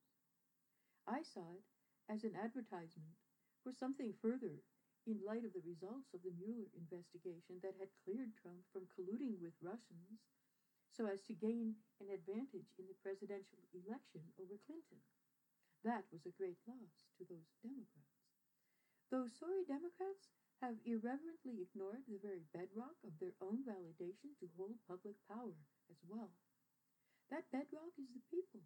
I 1.07 1.23
saw 1.23 1.55
it 1.55 1.63
as 2.11 2.23
an 2.23 2.35
advertisement 2.35 3.15
for 3.63 3.71
something 3.71 4.13
further 4.19 4.59
in 5.05 5.21
light 5.21 5.45
of 5.45 5.53
the 5.53 5.63
results 5.63 6.11
of 6.17 6.25
the 6.25 6.33
Mueller 6.33 6.67
investigation 6.73 7.61
that 7.61 7.77
had 7.77 7.93
cleared 8.01 8.33
Trump 8.41 8.65
from 8.73 8.89
colluding 8.89 9.37
with 9.37 9.53
Russians 9.61 10.19
so 10.89 11.05
as 11.05 11.21
to 11.29 11.37
gain 11.37 11.75
an 12.01 12.09
advantage 12.09 12.73
in 12.81 12.89
the 12.89 12.97
presidential 13.05 13.61
election 13.75 14.23
over 14.41 14.57
Clinton. 14.65 14.99
That 15.85 16.09
was 16.09 16.25
a 16.25 16.33
great 16.33 16.57
loss 16.65 17.05
to 17.19 17.23
those 17.29 17.53
Democrats. 17.61 18.15
Those 19.13 19.37
sorry 19.37 19.61
Democrats 19.69 20.33
have 20.61 20.79
irreverently 20.85 21.61
ignored 21.63 22.03
the 22.07 22.21
very 22.21 22.47
bedrock 22.53 22.95
of 23.03 23.17
their 23.19 23.35
own 23.41 23.63
validation 23.67 24.31
to 24.39 24.47
hold 24.55 24.75
public 24.87 25.15
power 25.27 25.57
as 25.91 25.99
well. 26.07 26.31
That 27.29 27.49
bedrock 27.51 27.97
is 27.97 28.13
the 28.13 28.23
people, 28.29 28.61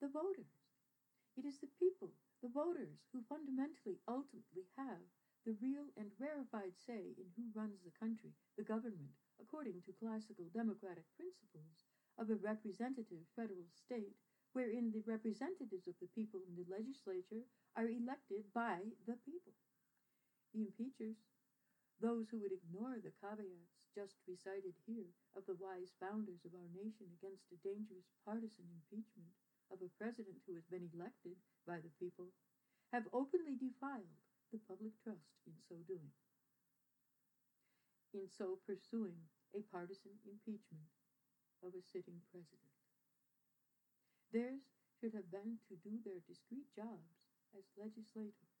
the 0.00 0.08
voters. 0.08 0.64
It 1.36 1.44
is 1.44 1.60
the 1.60 1.70
people, 1.78 2.10
the 2.42 2.50
voters, 2.50 3.06
who 3.12 3.22
fundamentally, 3.28 4.00
ultimately 4.08 4.66
have 4.74 5.04
the 5.46 5.54
real 5.62 5.86
and 5.96 6.10
rarefied 6.18 6.74
say 6.74 7.14
in 7.14 7.30
who 7.36 7.46
runs 7.54 7.78
the 7.84 7.94
country, 7.94 8.34
the 8.56 8.66
government, 8.66 9.14
according 9.40 9.84
to 9.86 9.96
classical 10.00 10.50
democratic 10.50 11.06
principles 11.14 11.86
of 12.18 12.30
a 12.30 12.40
representative 12.42 13.22
federal 13.36 13.70
state 13.70 14.18
wherein 14.52 14.90
the 14.90 15.04
representatives 15.06 15.86
of 15.86 15.94
the 16.00 16.10
people 16.16 16.40
in 16.42 16.56
the 16.56 16.66
legislature 16.66 17.46
are 17.76 17.86
elected 17.86 18.42
by 18.52 18.80
the 19.06 19.14
people. 19.22 19.54
The 20.54 20.64
impeachers, 20.64 21.18
those 22.00 22.28
who 22.30 22.40
would 22.40 22.54
ignore 22.54 22.96
the 23.02 23.12
caveats 23.20 23.78
just 23.94 24.16
recited 24.26 24.74
here 24.86 25.10
of 25.36 25.44
the 25.44 25.58
wise 25.58 25.92
founders 25.98 26.46
of 26.46 26.54
our 26.54 26.70
nation 26.72 27.10
against 27.18 27.50
a 27.52 27.60
dangerous 27.60 28.08
partisan 28.24 28.70
impeachment 28.70 29.34
of 29.68 29.82
a 29.84 29.92
president 30.00 30.40
who 30.46 30.54
has 30.56 30.64
been 30.70 30.88
elected 30.96 31.36
by 31.66 31.76
the 31.80 31.92
people, 32.00 32.32
have 32.92 33.04
openly 33.12 33.56
defiled 33.60 34.16
the 34.48 34.60
public 34.64 34.96
trust 35.04 35.36
in 35.44 35.52
so 35.68 35.76
doing. 35.84 36.14
In 38.16 38.24
so 38.24 38.56
pursuing 38.64 39.28
a 39.52 39.60
partisan 39.68 40.16
impeachment 40.24 40.88
of 41.60 41.76
a 41.76 41.84
sitting 41.84 42.24
president. 42.32 42.72
Theirs 44.32 44.64
should 44.96 45.12
have 45.12 45.28
been 45.28 45.60
to 45.68 45.76
do 45.76 46.00
their 46.04 46.24
discreet 46.24 46.68
jobs 46.72 47.20
as 47.52 47.68
legislators. 47.76 48.57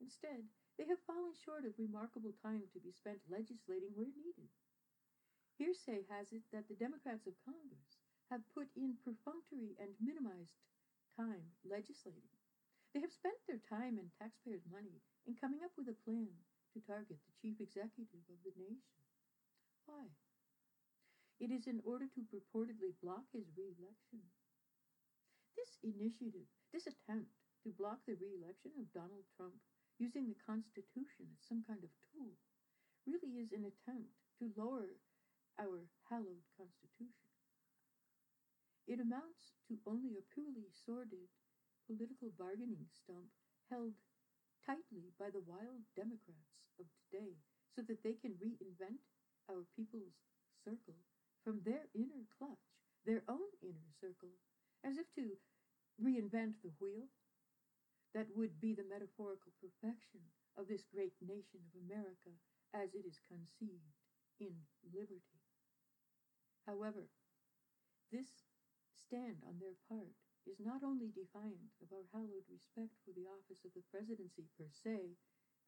Instead, 0.00 0.44
they 0.76 0.84
have 0.86 1.00
fallen 1.06 1.32
short 1.32 1.64
of 1.64 1.78
remarkable 1.78 2.32
time 2.44 2.68
to 2.72 2.80
be 2.80 2.92
spent 2.92 3.18
legislating 3.32 3.96
where 3.96 4.12
needed. 4.12 4.52
Hearsay 5.56 6.04
has 6.12 6.32
it 6.36 6.44
that 6.52 6.68
the 6.68 6.76
Democrats 6.76 7.26
of 7.26 7.40
Congress 7.40 7.96
have 8.28 8.44
put 8.52 8.68
in 8.76 9.00
perfunctory 9.00 9.72
and 9.80 9.96
minimized 9.96 10.60
time 11.16 11.56
legislating. 11.64 12.28
They 12.92 13.00
have 13.00 13.12
spent 13.12 13.40
their 13.48 13.60
time 13.64 13.96
and 13.96 14.12
taxpayers' 14.20 14.68
money 14.68 15.00
in 15.24 15.36
coming 15.36 15.64
up 15.64 15.72
with 15.76 15.88
a 15.88 15.96
plan 16.04 16.28
to 16.76 16.84
target 16.84 17.16
the 17.24 17.36
chief 17.40 17.56
executive 17.60 18.24
of 18.28 18.40
the 18.44 18.52
nation. 18.56 19.00
Why? 19.88 20.12
It 21.40 21.48
is 21.52 21.66
in 21.68 21.80
order 21.84 22.08
to 22.12 22.28
purportedly 22.28 22.96
block 23.00 23.24
his 23.32 23.48
reelection. 23.56 24.24
This 25.56 25.76
initiative, 25.80 26.48
this 26.72 26.84
attempt 26.84 27.32
to 27.64 27.72
block 27.72 28.04
the 28.04 28.16
reelection 28.20 28.72
of 28.76 28.92
Donald 28.92 29.24
Trump 29.36 29.56
using 29.98 30.28
the 30.28 30.36
Constitution 30.44 31.32
as 31.32 31.40
some 31.48 31.64
kind 31.64 31.80
of 31.80 31.92
tool, 32.12 32.36
really 33.08 33.40
is 33.40 33.52
an 33.52 33.64
attempt 33.64 34.12
to 34.38 34.52
lower 34.56 35.00
our 35.56 35.88
hallowed 36.10 36.44
Constitution. 36.56 37.32
It 38.86 39.00
amounts 39.00 39.56
to 39.66 39.80
only 39.88 40.20
a 40.20 40.28
purely 40.30 40.68
sordid 40.70 41.32
political 41.88 42.30
bargaining 42.36 42.86
stump 42.92 43.32
held 43.70 43.96
tightly 44.62 45.14
by 45.18 45.30
the 45.30 45.42
wild 45.46 45.82
Democrats 45.94 46.66
of 46.78 46.86
today 47.06 47.38
so 47.74 47.82
that 47.86 48.02
they 48.02 48.14
can 48.18 48.38
reinvent 48.38 49.02
our 49.50 49.66
people's 49.74 50.18
circle 50.62 50.98
from 51.42 51.62
their 51.62 51.86
inner 51.94 52.26
clutch, 52.38 52.66
their 53.06 53.22
own 53.30 53.46
inner 53.62 53.90
circle, 54.02 54.34
as 54.82 54.98
if 54.98 55.06
to 55.14 55.38
reinvent 56.02 56.58
the 56.62 56.74
wheel 56.82 57.06
that 58.16 58.32
would 58.32 58.56
be 58.64 58.72
the 58.72 58.88
metaphorical 58.88 59.52
perfection 59.60 60.24
of 60.56 60.64
this 60.64 60.88
great 60.88 61.12
nation 61.20 61.60
of 61.68 61.76
America 61.84 62.32
as 62.72 62.96
it 62.96 63.04
is 63.04 63.20
conceived 63.28 63.92
in 64.40 64.56
liberty. 64.88 65.36
However, 66.64 67.12
this 68.08 68.48
stand 68.96 69.44
on 69.44 69.60
their 69.60 69.76
part 69.92 70.16
is 70.48 70.56
not 70.64 70.80
only 70.80 71.12
defiant 71.12 71.76
of 71.84 71.92
our 71.92 72.08
hallowed 72.08 72.48
respect 72.48 72.96
for 73.04 73.12
the 73.12 73.28
office 73.28 73.60
of 73.68 73.76
the 73.76 73.84
presidency 73.92 74.48
per 74.56 74.72
se 74.72 75.12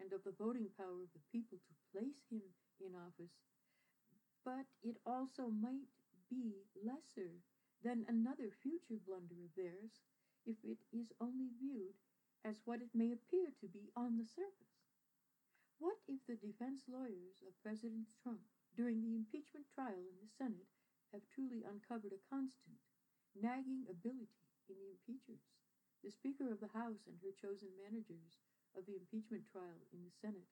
and 0.00 0.16
of 0.16 0.24
the 0.24 0.32
voting 0.40 0.72
power 0.72 1.04
of 1.04 1.12
the 1.12 1.28
people 1.28 1.60
to 1.60 1.84
place 1.92 2.24
him 2.32 2.48
in 2.80 2.96
office, 2.96 3.44
but 4.40 4.64
it 4.80 4.96
also 5.04 5.52
might 5.52 5.92
be 6.32 6.64
lesser 6.80 7.44
than 7.84 8.08
another 8.08 8.48
future 8.64 8.96
blunder 9.04 9.36
of 9.44 9.52
theirs 9.52 10.00
if 10.48 10.56
it 10.64 10.80
is 10.96 11.12
only 11.20 11.52
viewed 11.60 11.92
as 12.44 12.62
what 12.64 12.80
it 12.82 12.94
may 12.94 13.12
appear 13.12 13.50
to 13.60 13.68
be 13.68 13.90
on 13.96 14.16
the 14.16 14.24
surface. 14.24 14.78
What 15.78 15.98
if 16.06 16.18
the 16.26 16.36
defense 16.36 16.84
lawyers 16.88 17.42
of 17.46 17.58
President 17.62 18.10
Trump 18.22 18.42
during 18.74 19.00
the 19.00 19.14
impeachment 19.14 19.66
trial 19.70 20.02
in 20.06 20.18
the 20.18 20.26
Senate 20.26 20.70
have 21.12 21.22
truly 21.30 21.62
uncovered 21.62 22.12
a 22.12 22.26
constant, 22.28 22.82
nagging 23.34 23.86
ability 23.88 24.50
in 24.68 24.76
the 24.78 24.90
impeachers, 24.90 25.54
the 26.02 26.10
Speaker 26.10 26.50
of 26.50 26.60
the 26.60 26.74
House 26.74 27.06
and 27.06 27.18
her 27.22 27.32
chosen 27.32 27.70
managers 27.78 28.38
of 28.76 28.86
the 28.86 28.96
impeachment 28.96 29.46
trial 29.50 29.86
in 29.92 30.02
the 30.02 30.14
Senate, 30.20 30.50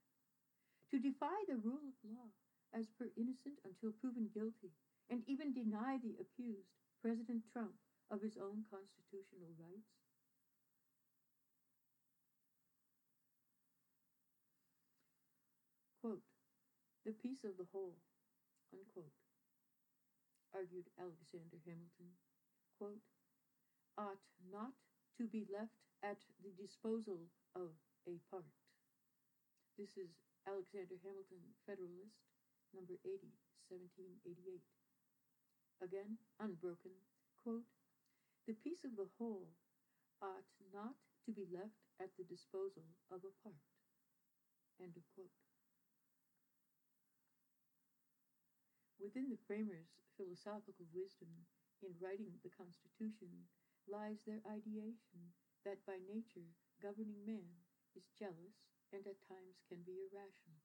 to 0.90 0.98
defy 0.98 1.34
the 1.46 1.58
rule 1.58 1.82
of 1.86 1.98
law 2.02 2.30
as 2.72 2.88
per 2.98 3.10
innocent 3.16 3.58
until 3.64 3.92
proven 3.92 4.30
guilty, 4.32 4.74
and 5.10 5.22
even 5.26 5.52
deny 5.52 5.98
the 6.02 6.16
accused, 6.18 6.74
President 7.02 7.42
Trump, 7.52 7.74
of 8.10 8.22
his 8.22 8.36
own 8.36 8.64
constitutional 8.70 9.50
rights? 9.58 9.90
Quote, 16.00 16.22
the 17.06 17.14
peace 17.22 17.46
of 17.46 17.54
the 17.54 17.70
whole, 17.70 17.94
unquote, 18.74 19.14
argued 20.50 20.90
Alexander 20.98 21.54
Hamilton, 21.62 22.10
quote, 22.82 23.06
ought 23.94 24.18
not 24.50 24.74
to 25.14 25.30
be 25.30 25.46
left 25.46 25.78
at 26.02 26.18
the 26.42 26.50
disposal 26.58 27.30
of 27.54 27.70
a 28.10 28.18
part. 28.26 28.50
This 29.78 29.94
is 29.94 30.10
Alexander 30.50 30.98
Hamilton, 31.06 31.46
Federalist, 31.62 32.18
number 32.74 32.98
80, 33.06 33.30
1788. 33.70 34.66
Again, 35.86 36.18
unbroken, 36.42 36.98
quote, 37.46 37.70
the 38.50 38.58
peace 38.66 38.82
of 38.82 38.98
the 38.98 39.06
whole 39.14 39.54
ought 40.18 40.50
not 40.74 40.98
to 41.22 41.30
be 41.30 41.46
left 41.54 41.86
at 42.02 42.10
the 42.18 42.26
disposal 42.26 42.90
of 43.14 43.22
a 43.22 43.30
part. 43.46 43.62
End 44.82 44.98
of 44.98 45.06
quote. 45.14 45.45
Within 49.06 49.30
the 49.30 49.38
framers' 49.46 50.02
philosophical 50.18 50.90
wisdom 50.90 51.30
in 51.78 51.94
writing 52.02 52.42
the 52.42 52.50
Constitution 52.50 53.46
lies 53.86 54.18
their 54.26 54.42
ideation 54.50 55.30
that 55.62 55.78
by 55.86 56.02
nature 56.10 56.50
governing 56.82 57.22
man 57.22 57.62
is 57.94 58.10
jealous 58.18 58.66
and 58.90 59.06
at 59.06 59.22
times 59.22 59.62
can 59.70 59.86
be 59.86 60.02
irrational. 60.10 60.58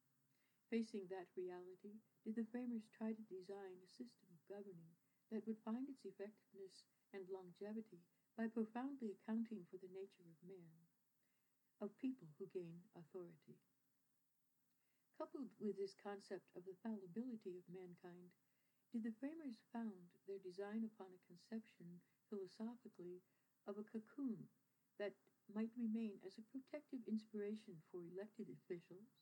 Facing 0.74 1.06
that 1.14 1.30
reality, 1.38 2.02
did 2.26 2.34
the 2.34 2.50
framers 2.50 2.90
try 2.90 3.14
to 3.14 3.30
design 3.30 3.78
a 3.78 3.94
system 3.94 4.26
of 4.34 4.50
governing 4.50 4.98
that 5.30 5.46
would 5.46 5.62
find 5.62 5.86
its 5.86 6.02
effectiveness 6.02 6.90
and 7.14 7.30
longevity 7.30 8.02
by 8.34 8.50
profoundly 8.50 9.14
accounting 9.14 9.70
for 9.70 9.78
the 9.78 9.94
nature 9.94 10.26
of 10.26 10.50
man, 10.50 10.90
of 11.78 11.94
people 12.02 12.34
who 12.42 12.50
gain 12.50 12.90
authority. 12.98 13.62
Coupled 15.22 15.54
with 15.62 15.78
this 15.78 15.94
concept 16.02 16.50
of 16.58 16.66
the 16.66 16.74
fallibility 16.82 17.54
of 17.54 17.70
mankind, 17.70 18.34
did 18.90 19.06
the 19.06 19.14
framers 19.22 19.62
found 19.70 20.10
their 20.26 20.42
design 20.42 20.82
upon 20.82 21.14
a 21.14 21.26
conception 21.30 22.02
philosophically 22.26 23.22
of 23.70 23.78
a 23.78 23.86
cocoon 23.86 24.50
that 24.98 25.14
might 25.46 25.70
remain 25.78 26.18
as 26.26 26.42
a 26.42 26.50
protective 26.50 27.06
inspiration 27.06 27.78
for 27.94 28.02
elected 28.02 28.50
officials 28.50 29.14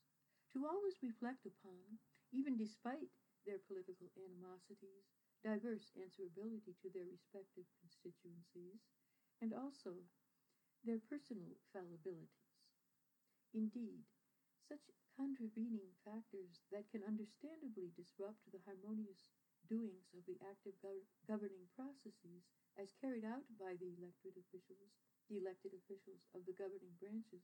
to 0.56 0.64
always 0.64 1.04
reflect 1.04 1.44
upon, 1.44 2.00
even 2.32 2.56
despite 2.56 3.12
their 3.44 3.60
political 3.60 4.08
animosities, 4.16 5.12
diverse 5.44 5.92
answerability 6.00 6.80
to 6.80 6.88
their 6.96 7.12
respective 7.12 7.68
constituencies, 7.76 8.88
and 9.44 9.52
also 9.52 10.00
their 10.88 11.04
personal 11.12 11.60
fallibilities. 11.76 12.56
Indeed, 13.52 14.08
such 14.64 14.88
contravening 15.20 15.92
factors 16.08 16.64
that 16.72 16.88
can 16.88 17.04
understandably 17.04 17.92
disrupt 17.92 18.40
the 18.48 18.64
harmonious 18.64 19.28
doings 19.68 20.08
of 20.16 20.24
the 20.26 20.40
active 20.40 20.80
gov- 20.80 21.04
governing 21.28 21.68
processes 21.76 22.48
as 22.80 22.94
carried 22.96 23.26
out 23.26 23.44
by 23.60 23.76
the 23.76 23.92
elected 24.00 24.38
officials, 24.40 24.96
the 25.28 25.38
elected 25.38 25.74
officials 25.76 26.24
of 26.34 26.46
the 26.46 26.54
governing 26.56 26.96
branches, 27.00 27.44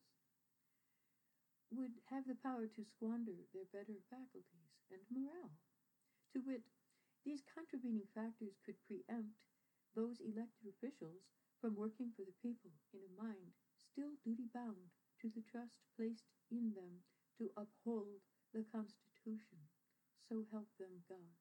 would 1.69 1.99
have 2.05 2.25
the 2.25 2.35
power 2.35 2.67
to 2.67 2.83
squander 2.83 3.45
their 3.53 3.65
better 3.65 3.99
faculties 4.09 4.71
and 4.89 5.01
morale. 5.11 5.51
To 6.33 6.41
wit, 6.41 6.63
these 7.23 7.43
contravening 7.43 8.07
factors 8.13 8.59
could 8.65 8.77
preempt 8.85 9.35
those 9.95 10.19
elected 10.21 10.67
officials 10.69 11.23
from 11.59 11.75
working 11.75 12.11
for 12.15 12.23
the 12.25 12.33
people 12.41 12.71
in 12.93 13.01
a 13.03 13.09
mind 13.21 13.53
still 13.79 14.15
duty 14.23 14.47
bound 14.53 14.91
to 15.21 15.29
the 15.29 15.41
trust 15.41 15.79
placed 15.97 16.25
in 16.51 16.73
them 16.75 17.03
to 17.38 17.52
uphold 17.56 18.24
the 18.54 18.63
Constitution. 18.71 19.60
So 20.28 20.48
help 20.50 20.71
them 20.80 21.04
God. 21.06 21.36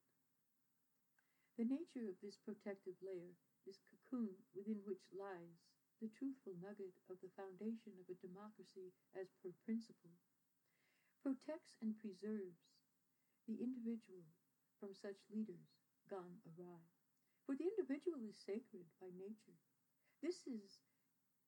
The 1.55 1.65
nature 1.65 2.11
of 2.11 2.19
this 2.19 2.35
protective 2.35 2.99
layer, 2.99 3.33
this 3.63 3.79
cocoon 3.87 4.35
within 4.51 4.83
which 4.83 5.07
lies 5.15 5.63
the 6.03 6.11
truthful 6.11 6.53
nugget 6.59 6.99
of 7.07 7.17
the 7.23 7.31
foundation 7.39 7.95
of 7.95 8.11
a 8.11 8.19
democracy 8.19 8.91
as 9.15 9.31
per 9.39 9.55
principle, 9.63 10.11
protects 11.23 11.79
and 11.79 11.95
preserves 11.97 12.67
the 13.47 13.63
individual 13.63 14.27
from 14.77 14.91
such 14.91 15.17
leaders 15.31 15.79
gone 16.11 16.43
awry. 16.43 16.83
For 17.47 17.55
the 17.55 17.71
individual 17.71 18.19
is 18.27 18.35
sacred 18.35 18.85
by 18.99 19.09
nature. 19.15 19.57
This 20.19 20.43
is 20.45 20.83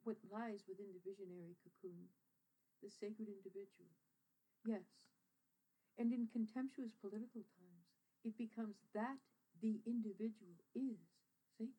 what 0.08 0.24
lies 0.32 0.64
within 0.66 0.96
the 0.96 1.04
visionary 1.04 1.60
cocoon, 1.60 2.08
the 2.80 2.90
sacred 2.90 3.28
individual. 3.28 3.92
Yes, 4.64 5.08
and 5.98 6.14
in 6.14 6.28
contemptuous 6.28 6.94
political 6.96 7.44
times, 7.58 7.86
it 8.24 8.38
becomes 8.38 8.78
that 8.94 9.18
the 9.60 9.82
individual 9.86 10.56
is 10.74 11.00
sacred. 11.58 11.74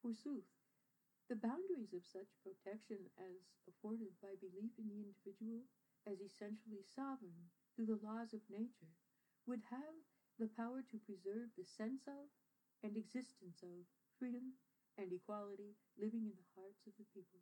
Forsooth, 0.00 0.46
the 1.28 1.36
boundaries 1.36 1.92
of 1.92 2.04
such 2.04 2.36
protection 2.42 3.10
as 3.18 3.52
afforded 3.68 4.14
by 4.20 4.34
belief 4.36 4.72
in 4.78 4.88
the 4.88 5.02
individual 5.02 5.66
as 6.06 6.20
essentially 6.20 6.82
sovereign 6.82 7.50
through 7.74 7.86
the 7.86 7.96
laws 7.96 8.32
of 8.34 8.42
nature 8.48 8.94
would 9.46 9.62
have 9.70 9.94
the 10.38 10.48
power 10.48 10.82
to 10.82 10.98
preserve 10.98 11.50
the 11.56 11.64
sense 11.64 12.06
of 12.08 12.28
and 12.82 12.96
existence 12.96 13.62
of 13.62 13.86
freedom 14.18 14.54
and 14.98 15.12
equality 15.12 15.76
living 15.98 16.26
in 16.26 16.36
the 16.36 16.46
hearts 16.54 16.86
of 16.86 16.94
the 16.98 17.04
people. 17.14 17.40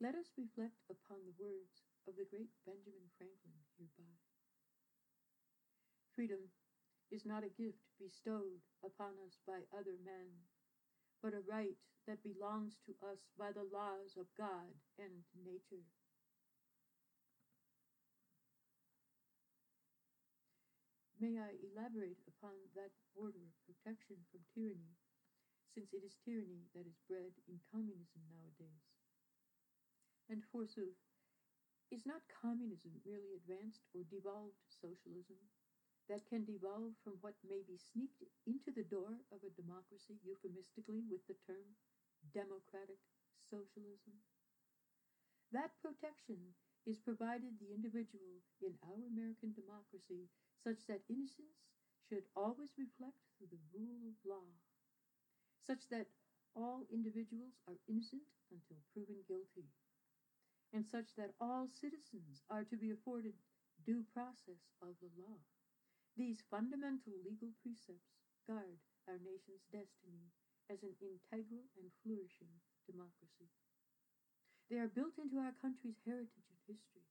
Let 0.00 0.16
us 0.16 0.32
reflect 0.36 0.82
upon 0.90 1.24
the 1.26 1.32
words 1.38 1.89
of 2.10 2.18
the 2.18 2.26
great 2.26 2.50
Benjamin 2.66 3.06
Franklin 3.14 3.54
hereby. 3.78 4.18
Freedom 6.10 6.42
is 7.14 7.22
not 7.22 7.46
a 7.46 7.54
gift 7.54 7.78
bestowed 8.02 8.58
upon 8.82 9.14
us 9.22 9.38
by 9.46 9.62
other 9.70 9.94
men, 10.02 10.34
but 11.22 11.38
a 11.38 11.46
right 11.46 11.78
that 12.10 12.26
belongs 12.26 12.82
to 12.82 12.98
us 13.06 13.30
by 13.38 13.54
the 13.54 13.62
laws 13.70 14.18
of 14.18 14.26
God 14.34 14.74
and 14.98 15.22
nature. 15.38 15.86
May 21.22 21.38
I 21.38 21.54
elaborate 21.62 22.18
upon 22.26 22.58
that 22.74 22.90
border 23.14 23.46
of 23.46 23.54
protection 23.70 24.18
from 24.34 24.42
tyranny, 24.50 24.98
since 25.70 25.94
it 25.94 26.02
is 26.02 26.18
tyranny 26.26 26.66
that 26.74 26.90
is 26.90 26.98
bred 27.06 27.30
in 27.46 27.62
communism 27.70 28.26
nowadays. 28.34 28.82
And 30.26 30.42
forsooth, 30.50 30.98
is 31.90 32.06
not 32.06 32.22
communism 32.30 32.92
merely 33.04 33.34
advanced 33.34 33.82
or 33.94 34.02
devolved 34.06 34.62
socialism 34.70 35.38
that 36.08 36.26
can 36.26 36.42
devolve 36.44 36.94
from 37.02 37.18
what 37.20 37.34
may 37.46 37.62
be 37.66 37.78
sneaked 37.78 38.22
into 38.46 38.70
the 38.74 38.86
door 38.86 39.22
of 39.30 39.42
a 39.42 39.54
democracy 39.58 40.18
euphemistically 40.22 41.02
with 41.10 41.22
the 41.26 41.34
term 41.46 41.74
democratic 42.34 42.98
socialism? 43.38 44.14
That 45.52 45.70
protection 45.82 46.54
is 46.86 46.98
provided 46.98 47.58
the 47.58 47.74
individual 47.74 48.42
in 48.62 48.74
our 48.86 49.02
American 49.06 49.52
democracy 49.52 50.30
such 50.54 50.86
that 50.86 51.02
innocence 51.10 51.66
should 52.06 52.24
always 52.34 52.70
reflect 52.78 53.18
through 53.36 53.50
the 53.50 53.62
rule 53.74 54.06
of 54.06 54.14
law, 54.24 54.46
such 55.58 55.86
that 55.90 56.06
all 56.54 56.82
individuals 56.90 57.58
are 57.68 57.78
innocent 57.86 58.26
until 58.50 58.82
proven 58.94 59.22
guilty 59.26 59.70
and 60.72 60.86
such 60.86 61.14
that 61.16 61.34
all 61.40 61.66
citizens 61.66 62.42
are 62.50 62.64
to 62.64 62.76
be 62.76 62.90
afforded 62.90 63.34
due 63.84 64.04
process 64.14 64.70
of 64.82 64.94
the 65.00 65.10
law. 65.18 65.38
These 66.16 66.44
fundamental 66.50 67.14
legal 67.24 67.50
precepts 67.62 68.14
guard 68.46 68.78
our 69.08 69.18
nation's 69.18 69.66
destiny 69.72 70.30
as 70.70 70.82
an 70.86 70.94
integral 71.02 71.66
and 71.74 71.90
flourishing 72.02 72.54
democracy. 72.86 73.50
They 74.70 74.78
are 74.78 74.90
built 74.90 75.18
into 75.18 75.42
our 75.42 75.54
country's 75.58 75.98
heritage 76.06 76.46
and 76.46 76.62
history, 76.70 77.08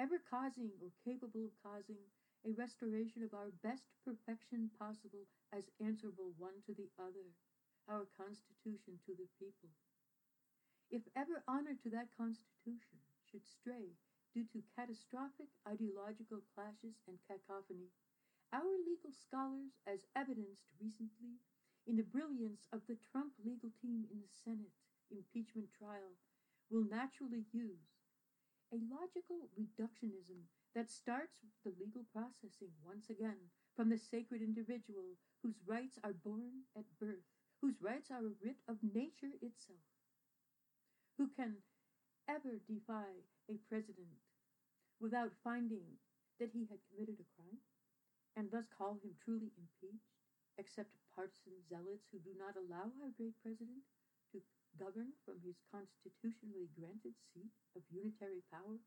ever 0.00 0.16
causing 0.24 0.72
or 0.80 0.88
capable 1.04 1.44
of 1.44 1.52
causing 1.60 2.00
a 2.46 2.56
restoration 2.56 3.20
of 3.20 3.34
our 3.34 3.52
best 3.60 3.84
perfection 4.06 4.70
possible 4.78 5.28
as 5.52 5.68
answerable 5.84 6.32
one 6.38 6.64
to 6.64 6.72
the 6.72 6.88
other, 6.96 7.34
our 7.90 8.08
Constitution 8.16 8.96
to 9.04 9.12
the 9.12 9.28
people 9.36 9.68
if 10.90 11.02
ever 11.14 11.42
honor 11.46 11.76
to 11.82 11.90
that 11.90 12.08
Constitution 12.16 12.96
should 13.20 13.44
stray 13.44 13.92
due 14.32 14.44
to 14.52 14.64
catastrophic 14.76 15.48
ideological 15.68 16.40
clashes 16.54 16.96
and 17.06 17.20
cacophony, 17.28 17.92
our 18.52 18.80
legal 18.80 19.12
scholars, 19.12 19.76
as 19.86 20.08
evidenced 20.16 20.64
recently 20.80 21.36
in 21.86 21.96
the 21.96 22.02
brilliance 22.08 22.66
of 22.72 22.80
the 22.88 22.96
Trump 22.96 23.32
legal 23.44 23.70
team 23.80 24.04
in 24.10 24.20
the 24.20 24.32
Senate 24.32 24.72
impeachment 25.10 25.68
trial, 25.76 26.16
will 26.70 26.84
naturally 26.84 27.44
use 27.52 28.00
a 28.72 28.76
logical 28.88 29.48
reductionism 29.56 30.44
that 30.74 30.90
starts 30.90 31.40
the 31.64 31.72
legal 31.80 32.04
processing 32.12 32.72
once 32.84 33.08
again 33.08 33.48
from 33.76 33.88
the 33.88 33.96
sacred 33.96 34.40
individual 34.40 35.16
whose 35.42 35.60
rights 35.66 35.98
are 36.04 36.12
born 36.12 36.64
at 36.76 36.84
birth, 37.00 37.24
whose 37.60 37.80
rights 37.80 38.10
are 38.10 38.24
a 38.24 38.36
writ 38.40 38.60
of 38.68 38.76
nature 38.82 39.36
itself 39.40 39.97
who 41.18 41.26
can 41.34 41.58
ever 42.30 42.62
defy 42.70 43.26
a 43.50 43.58
president 43.66 44.22
without 45.02 45.34
finding 45.42 45.98
that 46.38 46.54
he 46.54 46.70
had 46.70 46.78
committed 46.86 47.18
a 47.18 47.26
crime, 47.34 47.58
and 48.38 48.54
thus 48.54 48.70
call 48.70 49.02
him 49.02 49.18
truly 49.18 49.50
impeached, 49.58 50.14
except 50.62 50.94
partisan 51.10 51.58
zealots 51.66 52.06
who 52.14 52.22
do 52.22 52.30
not 52.38 52.54
allow 52.54 52.86
our 53.02 53.10
great 53.18 53.34
president 53.42 53.82
to 54.30 54.38
govern 54.78 55.10
from 55.26 55.42
his 55.42 55.58
constitutionally 55.74 56.70
granted 56.78 57.18
seat 57.34 57.50
of 57.74 57.82
unitary 57.90 58.46
power? 58.54 58.78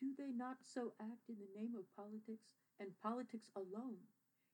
Do 0.00 0.16
they 0.16 0.32
not 0.32 0.64
so 0.64 0.96
act 0.96 1.28
in 1.28 1.36
the 1.36 1.52
name 1.52 1.76
of 1.76 1.92
politics 1.92 2.48
and 2.80 2.96
politics 3.04 3.52
alone, 3.52 4.00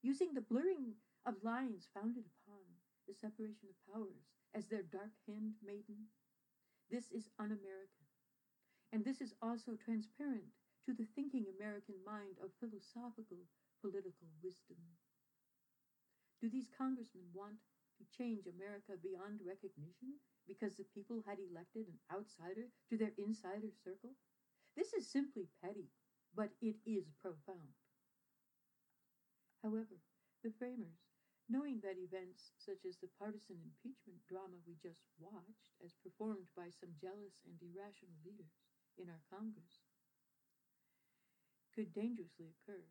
using 0.03 0.35
the 0.35 0.42
blurring 0.42 0.99
of 1.23 1.38
lines 1.47 1.87
founded 1.94 2.27
upon 2.27 2.66
the 3.07 3.14
separation 3.14 3.71
of 3.71 3.79
powers 3.87 4.27
as 4.55 4.66
their 4.66 4.83
dark 4.83 5.14
handmaiden 5.27 6.11
this 6.90 7.12
is 7.12 7.29
un 7.38 7.53
American. 7.53 8.07
And 8.92 9.05
this 9.05 9.20
is 9.20 9.35
also 9.42 9.77
transparent 9.77 10.48
to 10.88 10.96
the 10.96 11.05
thinking 11.14 11.44
American 11.53 12.01
mind 12.05 12.40
of 12.40 12.57
philosophical 12.57 13.44
political 13.85 14.29
wisdom. 14.40 14.81
Do 16.40 16.48
these 16.48 16.72
congressmen 16.72 17.29
want 17.35 17.61
to 17.98 18.05
change 18.16 18.46
America 18.46 18.96
beyond 18.96 19.44
recognition 19.44 20.16
because 20.46 20.79
the 20.79 20.88
people 20.94 21.20
had 21.27 21.37
elected 21.42 21.85
an 21.90 22.01
outsider 22.09 22.70
to 22.88 22.96
their 22.96 23.12
insider 23.18 23.68
circle? 23.85 24.16
This 24.77 24.94
is 24.94 25.11
simply 25.11 25.51
petty, 25.61 25.90
but 26.35 26.55
it 26.62 26.77
is 26.87 27.11
profound. 27.20 27.74
However, 29.62 29.98
the 30.44 30.55
framers 30.57 31.08
knowing 31.48 31.80
that 31.80 31.96
events 31.96 32.52
such 32.61 32.84
as 32.84 33.00
the 33.00 33.08
partisan 33.16 33.56
impeachment 33.64 34.20
drama 34.28 34.61
we 34.68 34.76
just 34.84 35.00
watched, 35.16 35.72
as 35.80 35.96
performed 36.04 36.44
by 36.52 36.68
some 36.68 36.92
jealous 37.00 37.40
and 37.48 37.56
irrational 37.64 38.12
leaders 38.20 38.52
in 39.00 39.08
our 39.08 39.24
Congress, 39.32 39.80
could 41.72 41.88
dangerously 41.96 42.52
occur, 42.52 42.84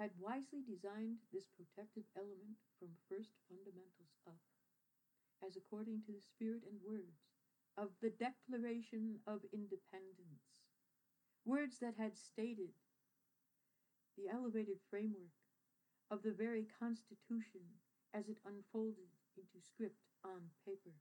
had 0.00 0.16
wisely 0.16 0.64
designed 0.64 1.20
this 1.28 1.52
protective 1.52 2.08
element 2.16 2.56
from 2.80 2.88
first 3.04 3.36
fundamentals 3.44 4.16
up, 4.24 4.40
as 5.44 5.60
according 5.60 6.00
to 6.00 6.12
the 6.16 6.24
spirit 6.24 6.64
and 6.64 6.80
words 6.80 7.28
of 7.76 7.92
the 8.00 8.08
Declaration 8.08 9.20
of 9.28 9.44
Independence, 9.52 10.56
words 11.44 11.76
that 11.84 12.00
had 12.00 12.16
stated 12.16 12.72
the 14.16 14.32
elevated 14.32 14.80
framework 14.88 15.36
of 16.10 16.22
the 16.22 16.34
very 16.34 16.66
Constitution 16.78 17.62
as 18.12 18.26
it 18.26 18.38
unfolded 18.44 19.14
into 19.38 19.62
script 19.62 20.02
on 20.24 20.42
paper. 20.66 20.94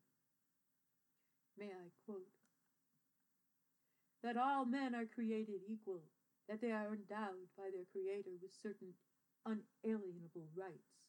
May 1.58 1.74
I 1.74 1.89
quote? 2.06 2.30
That 4.24 4.38
all 4.38 4.65
men 4.65 4.93
are 4.93 5.10
created 5.10 5.65
equal, 5.67 6.04
that 6.48 6.62
they 6.62 6.72
are 6.72 6.93
endowed 6.93 7.50
by 7.58 7.74
their 7.74 7.89
Creator 7.91 8.38
with 8.41 8.54
certain 8.54 8.93
unalienable 9.45 10.45
rights, 10.56 11.02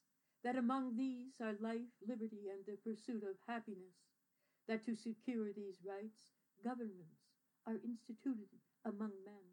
that 0.43 0.57
among 0.57 0.97
these 0.97 1.37
are 1.43 1.61
life, 1.61 1.93
liberty, 2.07 2.49
and 2.49 2.65
the 2.65 2.81
pursuit 2.81 3.23
of 3.23 3.37
happiness, 3.47 4.01
that 4.69 4.85
to 4.87 4.97
secure 4.97 5.53
these 5.53 5.77
rights, 5.85 6.33
governments 6.65 7.29
are 7.67 7.83
instituted 7.85 8.49
among 8.87 9.13
men, 9.27 9.45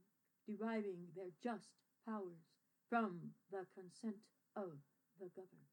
deriving 0.48 1.12
their 1.16 1.34
just 1.44 1.68
powers 2.08 2.48
from 2.90 3.20
the 3.52 3.66
consent 3.76 4.16
of 4.58 4.74
the 5.22 5.30
governed. 5.38 5.70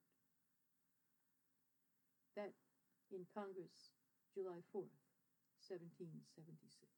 That 2.37 2.53
in 3.09 3.25
Congress, 3.33 3.97
July 4.37 4.61
4th, 4.77 4.93
1776. 5.65 6.93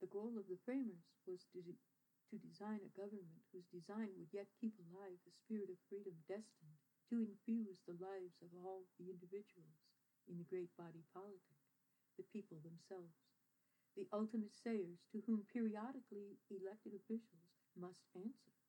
The 0.00 0.08
goal 0.08 0.32
of 0.40 0.48
the 0.48 0.56
framers 0.64 1.12
was 1.28 1.44
to, 1.52 1.60
to 1.60 2.36
design 2.40 2.80
a 2.80 2.96
government 2.96 3.44
whose 3.52 3.68
design 3.68 4.08
would 4.16 4.32
yet 4.32 4.48
keep 4.56 4.72
alive 4.80 5.20
the 5.28 5.36
spirit 5.36 5.68
of 5.68 5.76
freedom 5.92 6.16
destined 6.24 6.80
to 7.12 7.20
infuse 7.20 7.84
the 7.84 8.00
lives 8.00 8.40
of 8.40 8.48
all 8.64 8.88
the 8.96 9.12
individuals 9.12 9.76
in 10.24 10.40
the 10.40 10.48
great 10.48 10.72
body 10.78 11.04
politic, 11.12 11.58
the 12.16 12.24
people 12.32 12.56
themselves, 12.64 13.28
the 13.98 14.06
ultimate 14.14 14.54
sayers 14.54 15.04
to 15.10 15.20
whom 15.26 15.44
periodically 15.50 16.38
elected 16.48 16.94
officials 16.94 17.50
must 17.74 18.06
answer. 18.14 18.59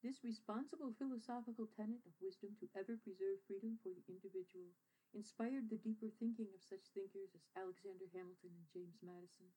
This 0.00 0.24
responsible 0.24 0.96
philosophical 0.96 1.68
tenet 1.76 2.00
of 2.08 2.16
wisdom 2.24 2.56
to 2.56 2.72
ever 2.72 2.96
preserve 2.96 3.44
freedom 3.44 3.76
for 3.84 3.92
the 3.92 4.00
individual 4.08 4.72
inspired 5.12 5.68
the 5.68 5.76
deeper 5.76 6.08
thinking 6.16 6.48
of 6.56 6.64
such 6.64 6.88
thinkers 6.96 7.36
as 7.36 7.44
Alexander 7.52 8.08
Hamilton 8.08 8.56
and 8.56 8.64
James 8.72 8.96
Madison. 9.04 9.52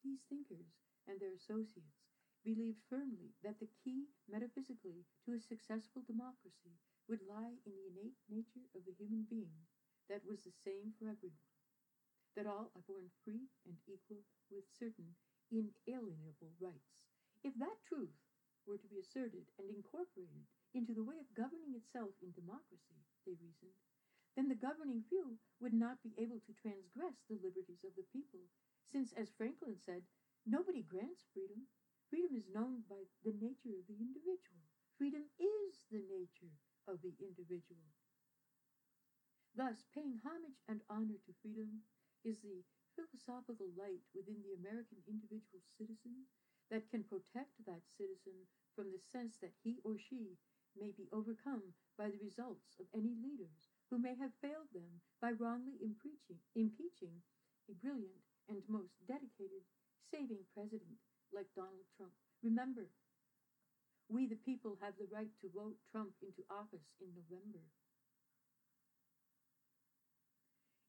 These 0.00 0.24
thinkers 0.24 0.80
and 1.04 1.20
their 1.20 1.36
associates 1.36 2.08
believed 2.40 2.80
firmly 2.88 3.36
that 3.44 3.60
the 3.60 3.68
key 3.84 4.08
metaphysically 4.24 5.04
to 5.28 5.36
a 5.36 5.40
successful 5.40 6.00
democracy 6.00 6.80
would 7.04 7.20
lie 7.20 7.60
in 7.68 7.76
the 7.76 7.92
innate 7.92 8.16
nature 8.24 8.72
of 8.72 8.88
the 8.88 8.96
human 8.96 9.28
being 9.28 9.68
that 10.08 10.24
was 10.24 10.48
the 10.48 10.54
same 10.64 10.96
for 10.96 11.12
everyone, 11.12 11.52
that 12.32 12.48
all 12.48 12.72
are 12.72 12.88
born 12.88 13.12
free 13.20 13.52
and 13.68 13.76
equal 13.84 14.24
with 14.48 14.64
certain 14.72 15.12
inalienable 15.52 16.56
rights. 16.56 17.04
If 17.44 17.52
that 17.60 17.84
truth 17.84 18.16
were 18.68 18.76
to 18.76 18.92
be 18.92 19.00
asserted 19.00 19.48
and 19.56 19.72
incorporated 19.72 20.44
into 20.76 20.92
the 20.92 21.02
way 21.02 21.16
of 21.16 21.32
governing 21.32 21.72
itself 21.72 22.12
in 22.20 22.36
democracy, 22.36 23.00
they 23.24 23.32
reasoned, 23.40 23.80
then 24.36 24.52
the 24.52 24.60
governing 24.60 25.02
few 25.08 25.40
would 25.58 25.72
not 25.72 26.04
be 26.04 26.12
able 26.20 26.38
to 26.44 26.52
transgress 26.52 27.16
the 27.24 27.40
liberties 27.40 27.82
of 27.82 27.96
the 27.96 28.04
people, 28.12 28.44
since, 28.84 29.16
as 29.16 29.32
Franklin 29.32 29.80
said, 29.80 30.04
nobody 30.44 30.84
grants 30.84 31.24
freedom, 31.32 31.64
Freedom 32.08 32.32
is 32.40 32.48
known 32.48 32.88
by 32.88 33.04
the 33.20 33.36
nature 33.36 33.76
of 33.76 33.84
the 33.84 34.00
individual. 34.00 34.64
Freedom 34.96 35.28
is 35.36 35.84
the 35.92 36.00
nature 36.08 36.56
of 36.88 37.04
the 37.04 37.12
individual. 37.20 37.84
Thus, 39.52 39.84
paying 39.92 40.16
homage 40.24 40.56
and 40.72 40.80
honor 40.88 41.20
to 41.20 41.36
freedom 41.44 41.84
is 42.24 42.40
the 42.40 42.64
philosophical 42.96 43.68
light 43.76 44.00
within 44.16 44.40
the 44.40 44.56
American 44.56 45.04
individual 45.04 45.60
citizen 45.76 46.24
that 46.70 46.90
can 46.90 47.04
protect 47.04 47.56
that 47.64 47.80
citizen 47.96 48.44
from 48.76 48.92
the 48.92 49.00
sense 49.00 49.36
that 49.40 49.56
he 49.64 49.80
or 49.84 49.96
she 49.96 50.36
may 50.76 50.92
be 50.92 51.08
overcome 51.12 51.74
by 51.96 52.06
the 52.12 52.20
results 52.22 52.76
of 52.78 52.86
any 52.94 53.16
leaders 53.18 53.72
who 53.90 53.98
may 53.98 54.14
have 54.14 54.30
failed 54.44 54.68
them 54.72 55.00
by 55.20 55.32
wrongly 55.32 55.80
impeaching, 55.80 56.38
impeaching 56.54 57.18
a 57.68 57.74
brilliant 57.80 58.22
and 58.48 58.62
most 58.68 58.94
dedicated 59.08 59.64
saving 60.12 60.44
president 60.54 61.00
like 61.32 61.48
Donald 61.56 61.88
Trump. 61.96 62.12
Remember, 62.44 62.88
we 64.08 64.24
the 64.24 64.40
people 64.40 64.78
have 64.80 64.96
the 64.96 65.10
right 65.12 65.32
to 65.40 65.52
vote 65.52 65.76
Trump 65.92 66.16
into 66.24 66.40
office 66.48 66.88
in 67.00 67.12
November. 67.12 67.60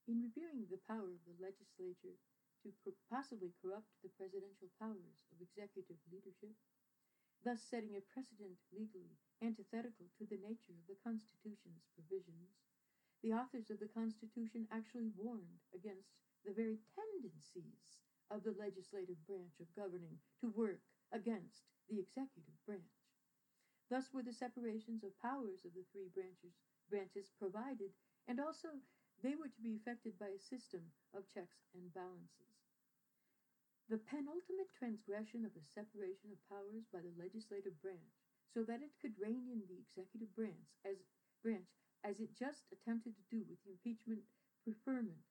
In 0.07 0.23
reviewing 0.23 0.65
the 0.71 0.79
power 0.87 1.11
of 1.11 1.21
the 1.27 1.35
legislature 1.37 2.15
to 2.63 2.91
possibly 3.07 3.55
corrupt 3.61 3.87
the 4.03 4.11
presidential 4.19 4.67
powers 4.75 5.23
of 5.31 5.39
executive 5.39 5.99
leadership, 6.11 6.55
thus 7.43 7.63
setting 7.63 7.95
a 7.95 8.03
precedent 8.11 8.59
legally 8.75 9.15
antithetical 9.39 10.11
to 10.19 10.27
the 10.27 10.39
nature 10.43 10.75
of 10.75 10.83
the 10.91 10.99
Constitution's 10.99 11.87
provisions, 11.95 12.59
the 13.23 13.31
authors 13.31 13.71
of 13.71 13.79
the 13.79 13.91
Constitution 13.91 14.67
actually 14.71 15.11
warned 15.15 15.63
against 15.71 16.19
the 16.43 16.55
very 16.55 16.79
tendencies 16.95 17.99
of 18.31 18.43
the 18.43 18.55
legislative 18.55 19.19
branch 19.27 19.59
of 19.59 19.71
governing 19.75 20.19
to 20.39 20.51
work 20.51 20.83
against 21.11 21.67
the 21.87 21.99
executive 21.99 22.55
branch. 22.67 22.99
Thus 23.89 24.13
were 24.13 24.23
the 24.23 24.35
separations 24.35 25.03
of 25.03 25.17
powers 25.17 25.65
of 25.65 25.73
the 25.73 25.83
three 25.91 26.11
branches, 26.13 26.53
branches 26.91 27.31
provided, 27.39 27.89
and 28.27 28.39
also 28.39 28.69
they 29.23 29.35
were 29.35 29.51
to 29.51 29.61
be 29.61 29.75
effected 29.75 30.15
by 30.19 30.31
a 30.31 30.39
system 30.39 30.81
of 31.11 31.27
checks 31.27 31.67
and 31.75 31.91
balances. 31.91 32.55
The 33.89 33.99
penultimate 34.05 34.71
transgression 34.77 35.43
of 35.43 35.53
the 35.57 35.65
separation 35.65 36.31
of 36.31 36.47
powers 36.47 36.85
by 36.93 37.01
the 37.01 37.15
legislative 37.17 37.75
branch, 37.81 38.15
so 38.53 38.63
that 38.63 38.85
it 38.85 38.93
could 39.01 39.17
rein 39.19 39.49
in 39.49 39.65
the 39.65 39.81
executive 39.81 40.29
branch 40.37 40.77
as 40.85 41.01
branch 41.41 41.69
as 42.05 42.19
it 42.19 42.37
just 42.37 42.69
attempted 42.71 43.17
to 43.17 43.31
do 43.33 43.43
with 43.49 43.59
the 43.65 43.75
impeachment 43.75 44.23
preferment 44.63 45.25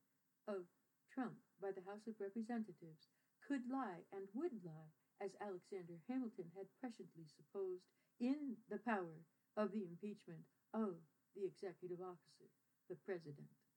of 0.46 0.66
Trump 1.09 1.38
by 1.62 1.72
the 1.72 1.85
House 1.88 2.07
of 2.07 2.18
Representatives 2.20 3.09
could 3.46 3.64
lie 3.70 4.05
and 4.12 4.29
would 4.35 4.53
lie, 4.66 4.92
as 5.20 5.33
Alexander 5.40 5.96
Hamilton 6.07 6.51
had 6.55 6.68
presciently 6.79 7.27
supposed, 7.27 7.88
in 8.20 8.55
the 8.68 8.79
power 8.85 9.24
of 9.57 9.72
the 9.72 9.87
impeachment 9.87 10.44
of 10.74 10.98
the 11.35 11.46
executive 11.46 12.03
officer, 12.03 12.51
the 12.90 12.98
President. 13.07 13.67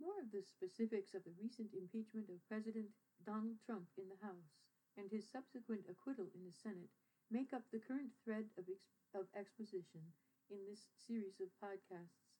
More 0.00 0.16
of 0.18 0.32
the 0.32 0.40
specifics 0.42 1.12
of 1.12 1.24
the 1.24 1.36
recent 1.38 1.74
impeachment 1.76 2.30
of 2.30 2.40
President 2.48 2.88
Donald 3.22 3.60
Trump 3.60 3.86
in 3.98 4.08
the 4.08 4.16
House 4.24 4.56
and 4.96 5.10
his 5.10 5.28
subsequent 5.28 5.84
acquittal 5.88 6.32
in 6.34 6.42
the 6.42 6.50
Senate 6.50 6.88
make 7.30 7.52
up 7.52 7.68
the 7.68 7.78
current 7.78 8.10
thread 8.24 8.48
of, 8.56 8.64
ex- 8.66 8.96
of 9.14 9.28
exposition 9.36 10.00
in 10.48 10.64
this 10.64 10.88
series 10.96 11.38
of 11.38 11.52
podcasts, 11.60 12.32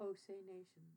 O 0.00 0.14
Say 0.14 0.40
Nation. 0.40 0.88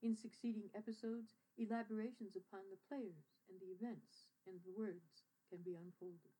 In 0.00 0.14
succeeding 0.14 0.70
episodes, 0.72 1.34
elaborations 1.58 2.36
upon 2.36 2.70
the 2.70 2.78
players 2.86 3.34
and 3.50 3.58
the 3.58 3.74
events 3.74 4.30
and 4.46 4.62
the 4.62 4.70
words 4.70 5.26
can 5.50 5.58
be 5.66 5.74
unfolded. 5.74 6.38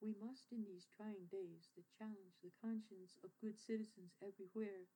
We 0.00 0.14
must, 0.16 0.48
in 0.50 0.64
these 0.64 0.88
trying 0.96 1.28
days 1.30 1.68
that 1.76 1.92
challenge 1.92 2.40
the 2.40 2.54
conscience 2.62 3.18
of 3.22 3.36
good 3.40 3.58
citizens 3.58 4.16
everywhere, 4.24 4.88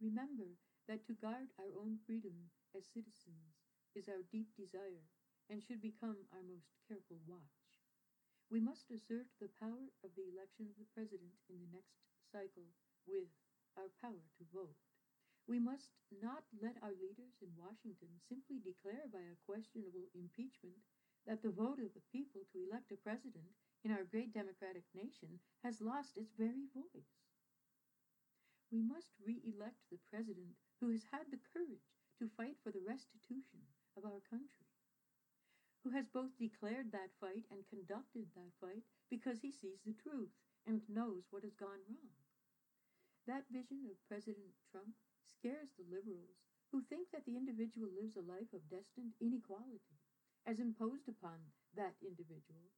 remember 0.00 0.56
that 0.88 1.06
to 1.06 1.14
guard 1.18 1.50
our 1.58 1.74
own 1.74 1.98
freedom 2.06 2.50
as 2.74 2.86
citizens 2.86 3.58
is 3.94 4.06
our 4.08 4.22
deep 4.30 4.54
desire 4.54 5.06
and 5.50 5.62
should 5.62 5.82
become 5.82 6.26
our 6.30 6.42
most 6.46 6.70
careful 6.86 7.18
watch. 7.26 7.58
We 8.50 8.62
must 8.62 8.90
assert 8.94 9.26
the 9.42 9.50
power 9.58 9.90
of 10.06 10.14
the 10.14 10.30
election 10.30 10.70
of 10.70 10.78
the 10.78 10.86
President 10.94 11.34
in 11.50 11.58
the 11.58 11.70
next 11.74 11.98
cycle 12.30 12.70
with 13.02 13.30
our 13.74 13.90
power 13.98 14.22
to 14.38 14.44
vote. 14.54 14.78
We 15.46 15.58
must 15.58 15.94
not 16.10 16.46
let 16.58 16.78
our 16.82 16.94
leaders 16.94 17.38
in 17.42 17.54
Washington 17.54 18.18
simply 18.18 18.58
declare 18.58 19.06
by 19.10 19.22
a 19.26 19.38
questionable 19.46 20.10
impeachment 20.14 20.82
that 21.26 21.42
the 21.42 21.54
vote 21.54 21.78
of 21.82 21.94
the 21.94 22.06
people 22.10 22.46
to 22.50 22.62
elect 22.62 22.90
a 22.90 22.98
president 22.98 23.54
in 23.82 23.90
our 23.90 24.06
great 24.06 24.34
democratic 24.34 24.86
nation 24.94 25.38
has 25.62 25.82
lost 25.82 26.18
its 26.18 26.34
very 26.34 26.66
voice. 26.74 27.26
We 28.70 28.82
must 28.82 29.14
re 29.22 29.38
elect 29.46 29.78
the 29.90 30.02
president 30.10 30.58
who 30.80 30.90
has 30.90 31.04
had 31.12 31.30
the 31.30 31.40
courage 31.52 31.96
to 32.18 32.28
fight 32.36 32.56
for 32.62 32.70
the 32.70 32.84
restitution 32.84 33.64
of 33.96 34.04
our 34.04 34.20
country, 34.28 34.68
who 35.84 35.90
has 35.90 36.08
both 36.08 36.36
declared 36.38 36.92
that 36.92 37.14
fight 37.20 37.44
and 37.50 37.66
conducted 37.68 38.26
that 38.34 38.52
fight 38.60 38.84
because 39.08 39.40
he 39.40 39.50
sees 39.50 39.80
the 39.84 39.94
truth 39.94 40.32
and 40.66 40.82
knows 40.88 41.24
what 41.30 41.42
has 41.42 41.54
gone 41.54 41.80
wrong. 41.88 42.12
That 43.26 43.48
vision 43.50 43.86
of 43.90 44.02
President 44.08 44.54
Trump 44.70 44.94
scares 45.24 45.70
the 45.76 45.86
liberals 45.88 46.42
who 46.70 46.82
think 46.82 47.08
that 47.12 47.24
the 47.24 47.36
individual 47.36 47.88
lives 47.88 48.16
a 48.16 48.22
life 48.26 48.52
of 48.52 48.68
destined 48.68 49.14
inequality 49.20 49.98
as 50.46 50.58
imposed 50.58 51.08
upon 51.08 51.38
that 51.74 51.94
individual 52.02 52.70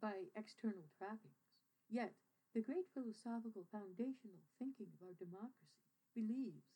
by 0.00 0.30
external 0.36 0.86
trappings. 0.96 1.50
Yet, 1.90 2.14
the 2.54 2.62
great 2.62 2.86
philosophical 2.94 3.66
foundational 3.70 4.46
thinking 4.58 4.88
of 4.94 5.02
our 5.02 5.14
democracy 5.18 5.87
believes 6.18 6.66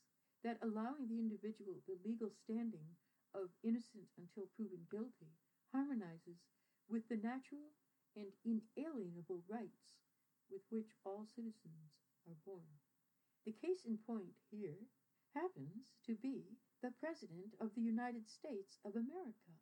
that 0.46 0.62
allowing 0.62 1.10
the 1.10 1.18
individual 1.18 1.82
the 1.90 1.98
legal 2.06 2.30
standing 2.30 2.94
of 3.34 3.50
innocent 3.66 4.06
until 4.14 4.46
proven 4.54 4.86
guilty 4.86 5.34
harmonizes 5.74 6.46
with 6.86 7.02
the 7.10 7.18
natural 7.18 7.74
and 8.14 8.30
inalienable 8.46 9.42
rights 9.50 9.98
with 10.46 10.62
which 10.70 10.94
all 11.02 11.26
citizens 11.34 11.90
are 12.28 12.38
born. 12.46 12.70
The 13.46 13.56
case 13.58 13.82
in 13.82 13.98
point 14.06 14.36
here 14.50 14.86
happens 15.34 15.90
to 16.06 16.14
be 16.14 16.44
the 16.84 16.92
President 17.00 17.56
of 17.58 17.74
the 17.74 17.80
United 17.80 18.28
States 18.28 18.78
of 18.84 18.94
America, 18.94 19.56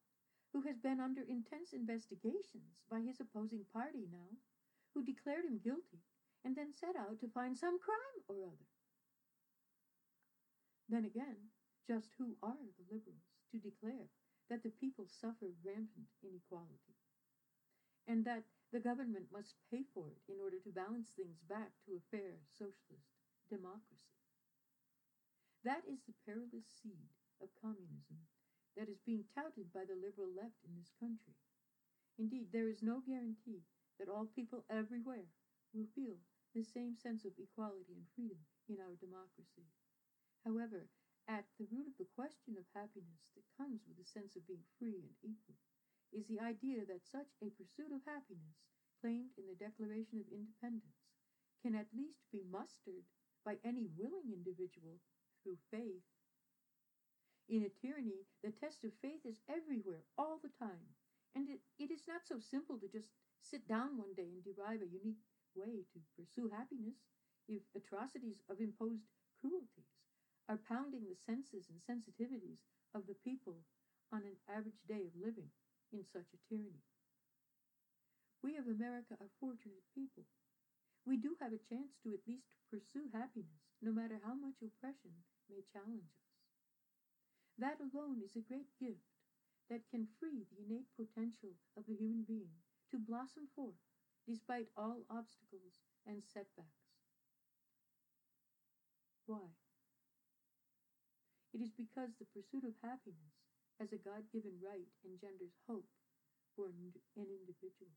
who 0.52 0.60
has 0.66 0.76
been 0.82 0.98
under 1.00 1.22
intense 1.22 1.72
investigations 1.72 2.82
by 2.90 3.00
his 3.00 3.20
opposing 3.20 3.64
party 3.72 4.04
now, 4.10 4.34
who 4.92 5.06
declared 5.06 5.46
him 5.46 5.62
guilty 5.62 6.02
and 6.44 6.56
then 6.56 6.74
set 6.74 6.96
out 6.98 7.20
to 7.20 7.30
find 7.30 7.56
some 7.56 7.78
crime 7.78 8.20
or 8.28 8.44
other. 8.44 8.66
Then 10.90 11.06
again, 11.06 11.54
just 11.86 12.10
who 12.18 12.34
are 12.42 12.66
the 12.74 12.90
liberals 12.90 13.30
to 13.54 13.62
declare 13.62 14.10
that 14.50 14.66
the 14.66 14.74
people 14.74 15.06
suffer 15.06 15.54
rampant 15.62 16.10
inequality 16.18 16.98
and 18.10 18.26
that 18.26 18.42
the 18.74 18.82
government 18.82 19.30
must 19.30 19.54
pay 19.70 19.86
for 19.94 20.10
it 20.10 20.26
in 20.26 20.42
order 20.42 20.58
to 20.58 20.74
balance 20.74 21.14
things 21.14 21.38
back 21.46 21.70
to 21.86 21.94
a 21.94 22.08
fair 22.10 22.42
socialist 22.58 23.14
democracy? 23.46 24.18
That 25.62 25.86
is 25.86 26.02
the 26.02 26.18
perilous 26.26 26.66
seed 26.66 27.14
of 27.38 27.54
communism 27.62 28.26
that 28.74 28.90
is 28.90 28.98
being 29.06 29.30
touted 29.30 29.70
by 29.70 29.86
the 29.86 29.94
liberal 29.94 30.34
left 30.34 30.58
in 30.66 30.74
this 30.74 30.90
country. 30.98 31.38
Indeed, 32.18 32.50
there 32.50 32.66
is 32.66 32.82
no 32.82 32.98
guarantee 33.06 33.62
that 34.02 34.10
all 34.10 34.26
people 34.26 34.66
everywhere 34.66 35.30
will 35.70 35.86
feel 35.94 36.18
the 36.50 36.66
same 36.66 36.98
sense 36.98 37.22
of 37.22 37.38
equality 37.38 37.94
and 37.94 38.10
freedom 38.18 38.42
in 38.66 38.82
our 38.82 38.98
democracy. 38.98 39.70
However, 40.44 40.88
at 41.28 41.44
the 41.58 41.68
root 41.70 41.86
of 41.86 41.96
the 41.98 42.08
question 42.16 42.56
of 42.56 42.64
happiness 42.74 43.28
that 43.36 43.54
comes 43.56 43.84
with 43.86 43.98
the 44.00 44.08
sense 44.08 44.36
of 44.36 44.46
being 44.48 44.64
free 44.78 45.04
and 45.04 45.14
equal 45.22 45.60
is 46.12 46.26
the 46.26 46.40
idea 46.40 46.84
that 46.86 47.06
such 47.06 47.36
a 47.38 47.54
pursuit 47.54 47.92
of 47.92 48.02
happiness, 48.08 48.56
claimed 49.00 49.36
in 49.38 49.46
the 49.46 49.54
Declaration 49.54 50.18
of 50.18 50.32
Independence, 50.32 51.06
can 51.62 51.74
at 51.74 51.92
least 51.94 52.24
be 52.32 52.42
mustered 52.42 53.04
by 53.44 53.58
any 53.64 53.86
willing 53.96 54.32
individual 54.32 54.98
through 55.42 55.56
faith. 55.70 56.02
In 57.48 57.62
a 57.64 57.70
tyranny, 57.70 58.26
the 58.42 58.50
test 58.50 58.84
of 58.84 58.92
faith 59.00 59.24
is 59.24 59.40
everywhere, 59.48 60.04
all 60.18 60.40
the 60.42 60.52
time, 60.58 60.96
and 61.34 61.48
it, 61.48 61.60
it 61.78 61.90
is 61.90 62.08
not 62.08 62.26
so 62.26 62.40
simple 62.40 62.78
to 62.78 62.88
just 62.88 63.10
sit 63.40 63.68
down 63.68 63.96
one 63.96 64.14
day 64.16 64.34
and 64.34 64.42
derive 64.44 64.82
a 64.82 64.88
unique 64.88 65.22
way 65.54 65.84
to 65.92 66.00
pursue 66.16 66.48
happiness 66.48 66.96
if 67.48 67.62
atrocities 67.74 68.42
of 68.48 68.60
imposed 68.60 69.06
cruelties 69.40 69.89
are 70.50 70.58
pounding 70.66 71.06
the 71.06 71.14
senses 71.14 71.70
and 71.70 71.78
sensitivities 71.78 72.66
of 72.90 73.06
the 73.06 73.14
people 73.22 73.62
on 74.10 74.26
an 74.26 74.34
average 74.50 74.82
day 74.90 75.06
of 75.06 75.14
living 75.14 75.46
in 75.94 76.02
such 76.02 76.26
a 76.34 76.42
tyranny. 76.50 76.82
We 78.42 78.58
of 78.58 78.66
America 78.66 79.14
are 79.22 79.30
fortunate 79.38 79.86
people. 79.94 80.26
We 81.06 81.22
do 81.22 81.38
have 81.38 81.54
a 81.54 81.66
chance 81.70 81.94
to 82.02 82.10
at 82.10 82.26
least 82.26 82.50
pursue 82.66 83.06
happiness, 83.14 83.62
no 83.78 83.94
matter 83.94 84.18
how 84.26 84.34
much 84.34 84.58
oppression 84.58 85.22
may 85.46 85.62
challenge 85.70 86.10
us. 86.10 86.26
That 87.54 87.78
alone 87.78 88.18
is 88.18 88.34
a 88.34 88.42
great 88.42 88.74
gift 88.74 89.06
that 89.70 89.86
can 89.86 90.10
free 90.18 90.50
the 90.50 90.66
innate 90.66 90.90
potential 90.98 91.54
of 91.78 91.86
the 91.86 91.94
human 91.94 92.26
being 92.26 92.58
to 92.90 92.98
blossom 92.98 93.46
forth 93.54 93.78
despite 94.26 94.66
all 94.74 95.06
obstacles 95.06 95.78
and 96.06 96.26
setbacks. 96.26 96.90
Why? 99.26 99.54
It 101.52 101.60
is 101.60 101.74
because 101.74 102.14
the 102.14 102.30
pursuit 102.30 102.62
of 102.62 102.78
happiness 102.78 103.34
as 103.82 103.90
a 103.92 103.98
God 103.98 104.22
given 104.30 104.54
right 104.62 104.86
engenders 105.02 105.58
hope 105.66 105.88
for 106.54 106.70
an 106.70 106.94
individual. 107.16 107.90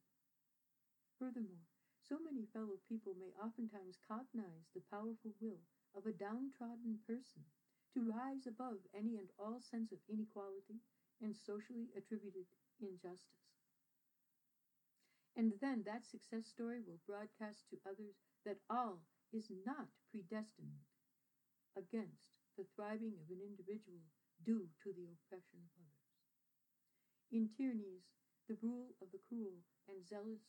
Furthermore, 1.19 1.67
so 2.01 2.17
many 2.19 2.49
fellow 2.51 2.81
people 2.89 3.13
may 3.15 3.31
oftentimes 3.37 4.01
cognize 4.07 4.67
the 4.73 4.83
powerful 4.89 5.31
will 5.39 5.61
of 5.95 6.05
a 6.05 6.17
downtrodden 6.17 6.99
person 7.05 7.45
to 7.93 8.09
rise 8.09 8.47
above 8.47 8.81
any 8.97 9.21
and 9.21 9.29
all 9.37 9.61
sense 9.61 9.91
of 9.93 10.01
inequality 10.09 10.81
and 11.21 11.35
socially 11.35 11.93
attributed 11.95 12.49
injustice. 12.81 13.53
And 15.37 15.53
then 15.61 15.83
that 15.85 16.05
success 16.05 16.45
story 16.47 16.81
will 16.81 16.99
broadcast 17.05 17.69
to 17.69 17.81
others 17.85 18.17
that 18.45 18.57
all 18.69 19.01
is 19.31 19.49
not 19.65 19.87
predestined 20.11 20.81
against 21.77 22.32
the 22.57 22.67
thriving 22.75 23.17
of 23.17 23.27
an 23.29 23.41
individual 23.41 24.03
due 24.45 24.69
to 24.83 24.93
the 24.93 25.09
oppression 25.09 25.59
of 25.63 25.71
others. 25.79 26.09
In 27.33 27.49
tyrannies, 27.49 28.05
the 28.45 28.59
rule 28.61 28.93
of 29.01 29.09
the 29.09 29.23
cruel 29.25 29.63
and 29.89 30.05
zealous 30.05 30.43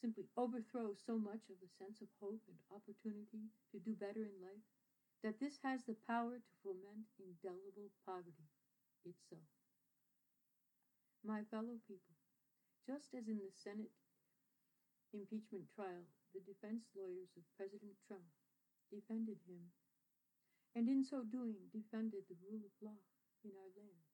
simply 0.00 0.28
overthrows 0.36 1.00
so 1.00 1.16
much 1.16 1.48
of 1.48 1.56
the 1.64 1.70
sense 1.80 2.04
of 2.04 2.12
hope 2.20 2.42
and 2.44 2.60
opportunity 2.68 3.48
to 3.72 3.80
do 3.80 3.96
better 3.96 4.26
in 4.26 4.36
life 4.44 4.66
that 5.24 5.40
this 5.40 5.56
has 5.64 5.80
the 5.88 5.96
power 6.04 6.36
to 6.36 6.52
foment 6.60 7.08
indelible 7.16 7.88
poverty 8.04 8.52
itself. 9.08 9.48
My 11.24 11.40
fellow 11.48 11.80
people, 11.88 12.20
just 12.84 13.16
as 13.16 13.24
in 13.24 13.40
the 13.40 13.48
Senate 13.56 13.96
impeachment 15.16 15.64
trial, 15.72 16.04
the 16.36 16.44
defense 16.44 16.84
lawyers 16.92 17.32
of 17.38 17.48
President 17.56 17.96
Trump 18.04 18.28
defended 18.92 19.40
him, 19.48 19.72
and 20.74 20.88
in 20.88 21.04
so 21.04 21.22
doing 21.24 21.70
defended 21.72 22.24
the 22.28 22.36
rule 22.44 22.62
of 22.66 22.72
law 22.82 23.00
in 23.44 23.52
our 23.56 23.70
land, 23.76 24.04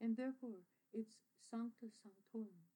and 0.00 0.16
therefore 0.16 0.62
its 0.92 1.16
sancta 1.40 1.88
sanctorum, 1.90 2.68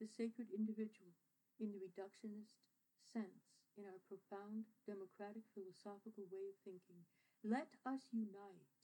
the 0.00 0.06
sacred 0.06 0.48
individual 0.50 1.14
in 1.60 1.72
the 1.72 1.78
reductionist 1.78 2.58
sense 3.02 3.58
in 3.76 3.84
our 3.86 4.00
profound 4.08 4.64
democratic 4.86 5.42
philosophical 5.54 6.26
way 6.30 6.46
of 6.50 6.56
thinking 6.64 7.02
let 7.44 7.68
us 7.86 8.08
unite 8.10 8.74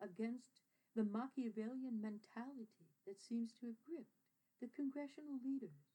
against 0.00 0.62
the 0.94 1.04
Machiavellian 1.04 2.00
mentality 2.00 2.88
that 3.06 3.20
seems 3.20 3.52
to 3.52 3.66
have 3.66 3.84
gripped 3.84 4.24
the 4.60 4.68
congressional 4.74 5.36
leaders 5.44 5.92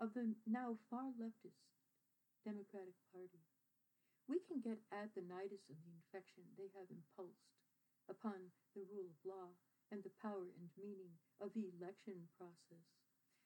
of 0.00 0.14
the 0.14 0.34
now 0.46 0.76
far 0.90 1.14
leftist 1.14 1.70
Democratic 2.44 2.94
Party. 3.12 3.51
We 4.30 4.38
can 4.46 4.62
get 4.62 4.78
at 4.92 5.12
the 5.14 5.24
nidus 5.26 5.66
of 5.68 5.78
the 5.82 5.92
infection 5.92 6.46
they 6.54 6.70
have 6.78 6.88
impulsed 6.90 7.52
upon 8.08 8.52
the 8.74 8.86
rule 8.86 9.08
of 9.10 9.18
law 9.26 9.50
and 9.90 10.02
the 10.02 10.14
power 10.22 10.48
and 10.56 10.68
meaning 10.78 11.12
of 11.42 11.52
the 11.52 11.68
election 11.76 12.28
process 12.38 12.86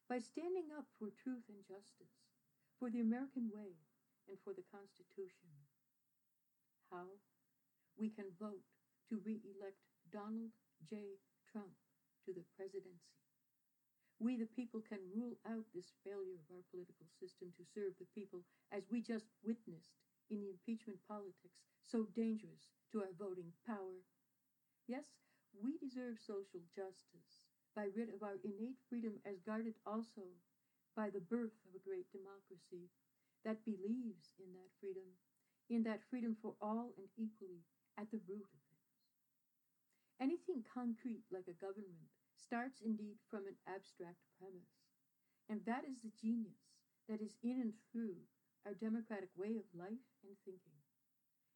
by 0.07 0.23
standing 0.23 0.71
up 0.77 0.87
for 0.99 1.11
truth 1.11 1.49
and 1.51 1.67
justice, 1.67 2.15
for 2.79 2.91
the 2.91 3.03
American 3.03 3.51
way, 3.51 3.75
and 4.31 4.39
for 4.45 4.55
the 4.55 4.62
Constitution. 4.71 5.51
How? 6.93 7.19
we 7.97 8.12
can 8.12 8.29
vote 8.39 8.65
to 9.09 9.21
re-elect 9.25 9.81
Donald 10.12 10.53
J. 10.85 11.17
Trump 11.51 11.73
to 12.25 12.33
the 12.33 12.45
presidency. 12.57 13.17
We, 14.21 14.37
the 14.37 14.49
people, 14.49 14.81
can 14.81 15.01
rule 15.12 15.37
out 15.45 15.65
this 15.75 15.93
failure 16.05 16.41
of 16.41 16.49
our 16.53 16.65
political 16.73 17.05
system 17.21 17.53
to 17.57 17.65
serve 17.65 17.93
the 18.01 18.09
people 18.17 18.45
as 18.73 18.89
we 18.89 19.01
just 19.01 19.29
witnessed 19.45 19.97
in 20.31 20.41
the 20.41 20.51
impeachment 20.51 20.99
politics 21.07 21.62
so 21.83 22.07
dangerous 22.15 22.75
to 22.91 22.99
our 22.99 23.12
voting 23.19 23.53
power. 23.67 24.03
Yes, 24.87 25.23
we 25.55 25.79
deserve 25.79 26.19
social 26.19 26.61
justice 26.75 27.43
by 27.75 27.89
writ 27.95 28.11
of 28.15 28.23
our 28.23 28.39
innate 28.43 28.79
freedom 28.89 29.21
as 29.25 29.41
guarded 29.41 29.75
also 29.87 30.37
by 30.97 31.11
the 31.11 31.21
birth 31.21 31.55
of 31.69 31.75
a 31.75 31.85
great 31.85 32.11
democracy 32.11 32.89
that 33.45 33.65
believes 33.65 34.33
in 34.39 34.53
that 34.55 34.73
freedom, 34.81 35.15
in 35.69 35.83
that 35.85 36.03
freedom 36.09 36.35
for 36.41 36.55
all 36.61 36.93
and 36.97 37.09
equally 37.17 37.62
at 37.99 38.11
the 38.11 38.21
root 38.27 38.49
of 38.51 38.61
things. 38.73 38.97
Anything 40.21 40.65
concrete 40.65 41.23
like 41.31 41.47
a 41.49 41.61
government 41.61 42.09
starts 42.35 42.81
indeed 42.81 43.16
from 43.31 43.47
an 43.47 43.57
abstract 43.68 44.24
premise, 44.41 44.89
and 45.49 45.61
that 45.66 45.85
is 45.85 46.01
the 46.01 46.12
genius 46.16 46.81
that 47.09 47.20
is 47.20 47.37
in 47.43 47.61
and 47.61 47.72
through 47.93 48.24
our 48.67 48.75
democratic 48.75 49.31
way 49.37 49.57
of 49.57 49.64
life 49.79 50.03
and 50.25 50.37
thinking. 50.45 50.75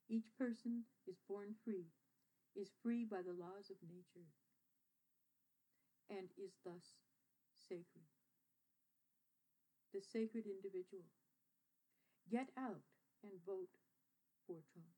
Each 0.09 0.31
person 0.39 0.85
is 1.07 1.19
born 1.29 1.55
free, 1.65 1.87
is 2.55 2.71
free 2.83 3.05
by 3.05 3.23
the 3.23 3.33
laws 3.35 3.71
of 3.71 3.77
nature, 3.83 4.29
and 6.11 6.29
is 6.37 6.53
thus 6.65 6.95
sacred. 7.57 8.05
The 9.93 10.01
sacred 10.01 10.47
individual. 10.47 11.05
Get 12.31 12.51
out 12.57 12.83
and 13.23 13.45
vote 13.45 13.69
for 14.47 14.63
Trump. 14.73 14.89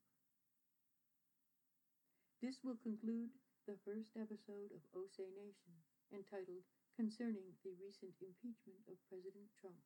This 2.41 2.63
will 2.63 2.77
conclude 2.77 3.31
the 3.65 3.77
first 3.83 4.15
episode 4.15 4.71
of 4.71 4.85
O 4.93 5.07
Say 5.07 5.31
Nation, 5.33 5.81
entitled 6.13 6.63
Concerning 6.95 7.55
the 7.63 7.73
Recent 7.81 8.13
Impeachment 8.21 8.85
of 8.87 9.01
President 9.09 9.49
Trump, 9.59 9.81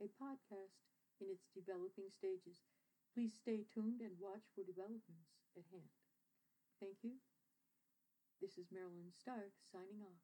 a 0.00 0.08
podcast 0.08 0.80
in 1.20 1.32
its 1.32 1.48
developing 1.52 2.12
stages. 2.12 2.64
Please 3.12 3.32
stay 3.32 3.64
tuned 3.64 4.04
and 4.04 4.12
watch 4.20 4.44
for 4.52 4.60
developments 4.62 5.40
at 5.56 5.64
hand. 5.72 5.88
Thank 6.80 7.00
you. 7.00 7.16
This 8.44 8.60
is 8.60 8.68
Marilyn 8.68 9.08
Stark 9.08 9.56
signing 9.64 10.04
off 10.04 10.20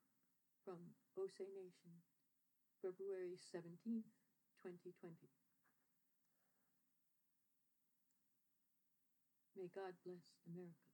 from 0.64 0.92
O 1.16 1.24
Say 1.32 1.48
Nation, 1.56 2.04
February 2.84 3.40
17th, 3.40 4.12
2020. 4.60 5.32
May 9.56 9.68
God 9.72 9.96
bless 10.04 10.36
America. 10.44 10.91